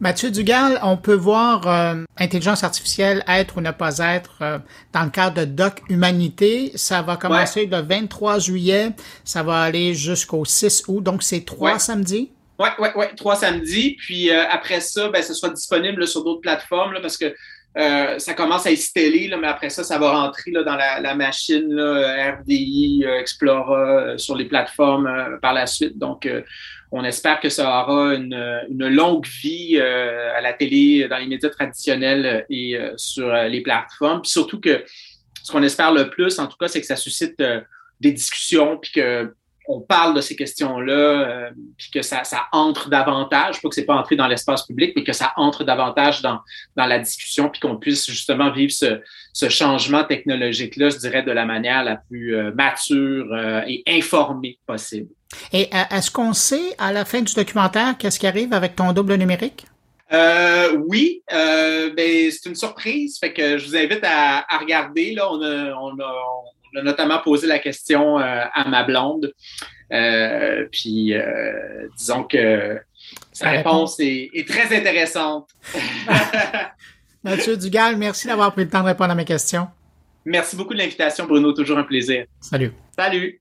Mathieu 0.00 0.30
Dugal, 0.30 0.80
on 0.82 0.96
peut 0.96 1.14
voir 1.14 1.68
euh, 1.68 2.04
intelligence 2.16 2.64
artificielle 2.64 3.22
être 3.28 3.58
ou 3.58 3.60
ne 3.60 3.70
pas 3.70 3.98
être 3.98 4.38
euh, 4.40 4.58
dans 4.94 5.04
le 5.04 5.10
cadre 5.10 5.42
de 5.42 5.44
Doc 5.44 5.82
Humanité. 5.90 6.72
Ça 6.74 7.02
va 7.02 7.16
commencer 7.16 7.66
le 7.66 7.80
23 7.82 8.38
juillet, 8.38 8.92
ça 9.24 9.42
va 9.42 9.60
aller 9.60 9.94
jusqu'au 9.94 10.44
6 10.44 10.84
août, 10.88 11.02
donc 11.02 11.22
c'est 11.22 11.44
trois 11.44 11.78
samedis. 11.78 12.32
Oui, 12.58 12.68
oui, 12.78 12.88
oui, 12.96 13.06
trois 13.16 13.36
samedis. 13.36 13.96
Puis 13.98 14.30
euh, 14.30 14.48
après 14.50 14.80
ça, 14.80 15.10
ben, 15.10 15.22
ce 15.22 15.34
sera 15.34 15.52
disponible 15.52 16.06
sur 16.08 16.24
d'autres 16.24 16.40
plateformes 16.40 16.98
parce 17.02 17.18
que 17.18 17.34
ça 17.76 18.34
commence 18.34 18.66
à 18.66 18.70
installer, 18.70 19.30
mais 19.40 19.46
après 19.46 19.70
ça, 19.70 19.84
ça 19.84 19.98
va 19.98 20.10
rentrer 20.10 20.50
là, 20.50 20.62
dans 20.62 20.76
la, 20.76 21.14
machine 21.14 21.78
RDI, 21.80 23.04
Explora, 23.20 24.18
sur 24.18 24.36
les 24.36 24.46
plateformes 24.46 25.38
par 25.40 25.52
la 25.52 25.66
suite. 25.66 25.96
Donc, 25.96 26.26
on 26.92 27.04
espère 27.04 27.40
que 27.40 27.48
ça 27.48 27.82
aura 27.82 28.14
une, 28.14 28.66
longue 28.68 29.26
vie 29.26 29.76
euh, 29.76 30.36
à 30.36 30.40
la 30.40 30.52
télé, 30.52 31.06
dans 31.08 31.18
les 31.18 31.26
médias 31.26 31.50
traditionnels 31.50 32.44
et 32.50 32.76
euh, 32.76 32.92
sur 32.96 33.28
euh, 33.28 33.46
les 33.46 33.60
plateformes. 33.60 34.22
Puis 34.22 34.32
surtout 34.32 34.60
que 34.60 34.84
ce 35.42 35.52
qu'on 35.52 35.62
espère 35.62 35.92
le 35.92 36.10
plus, 36.10 36.38
en 36.38 36.46
tout 36.46 36.56
cas, 36.58 36.68
c'est 36.68 36.80
que 36.80 36.86
ça 36.86 36.96
suscite 36.96 37.42
des 38.00 38.12
discussions, 38.12 38.76
puis 38.76 38.92
que 38.92 39.32
on 39.68 39.80
parle 39.80 40.14
de 40.14 40.20
ces 40.20 40.36
questions-là, 40.36 41.50
puis 41.76 41.90
que 41.92 42.02
ça, 42.02 42.22
entre 42.52 42.88
davantage, 42.88 43.62
pas 43.62 43.68
que 43.68 43.74
c'est 43.74 43.84
pas 43.84 43.94
entré 43.94 44.16
dans 44.16 44.26
l'espace 44.26 44.66
public, 44.66 44.92
mais 44.96 45.04
que 45.04 45.12
ça 45.12 45.32
entre 45.36 45.64
davantage 45.64 46.22
dans, 46.22 46.40
dans 46.76 46.86
la 46.86 46.98
discussion, 46.98 47.48
puis 47.48 47.60
qu'on 47.60 47.76
puisse 47.76 48.10
justement 48.10 48.50
vivre 48.50 48.72
ce, 48.72 49.00
ce 49.32 49.48
changement 49.48 50.04
technologique-là, 50.04 50.90
je 50.90 50.98
dirais, 50.98 51.22
de 51.22 51.32
la 51.32 51.44
manière 51.44 51.84
la 51.84 51.96
plus 51.96 52.36
mature 52.52 53.36
et 53.66 53.82
informée 53.86 54.58
possible. 54.66 55.08
Et 55.52 55.68
euh, 55.72 55.96
est-ce 55.96 56.10
qu'on 56.10 56.32
sait 56.32 56.74
à 56.78 56.92
la 56.92 57.04
fin 57.04 57.22
du 57.22 57.32
documentaire 57.34 57.96
qu'est-ce 57.98 58.18
qui 58.18 58.26
arrive 58.26 58.52
avec 58.52 58.76
ton 58.76 58.92
double 58.92 59.14
numérique? 59.14 59.66
Euh, 60.12 60.76
oui, 60.88 61.22
euh, 61.32 61.92
ben, 61.94 62.30
c'est 62.30 62.48
une 62.48 62.56
surprise. 62.56 63.18
Fait 63.18 63.32
que 63.32 63.58
je 63.58 63.66
vous 63.66 63.76
invite 63.76 64.02
à, 64.02 64.44
regarder. 64.58 65.12
Là, 65.12 65.30
on 66.74 66.78
a, 66.78 66.82
notamment 66.82 67.18
posé 67.18 67.46
la 67.46 67.58
question 67.58 68.18
à 68.18 68.68
ma 68.68 68.84
blonde. 68.84 69.32
puis 70.70 71.14
disons 71.96 72.24
que 72.24 72.78
sa 73.32 73.50
réponse 73.50 73.98
est, 74.00 74.30
est, 74.34 74.46
très 74.46 74.76
intéressante. 74.76 75.48
Mathieu 77.24 77.56
Dugal, 77.56 77.96
merci 77.96 78.26
d'avoir 78.26 78.52
pris 78.52 78.64
le 78.64 78.70
temps 78.70 78.80
de 78.80 78.86
répondre 78.86 79.10
à 79.10 79.14
mes 79.14 79.24
questions. 79.24 79.68
Merci 80.24 80.56
beaucoup 80.56 80.74
de 80.74 80.78
l'invitation, 80.78 81.26
Bruno. 81.26 81.52
Toujours 81.52 81.78
un 81.78 81.84
plaisir. 81.84 82.26
Salut. 82.40 82.72
Salut. 82.96 83.38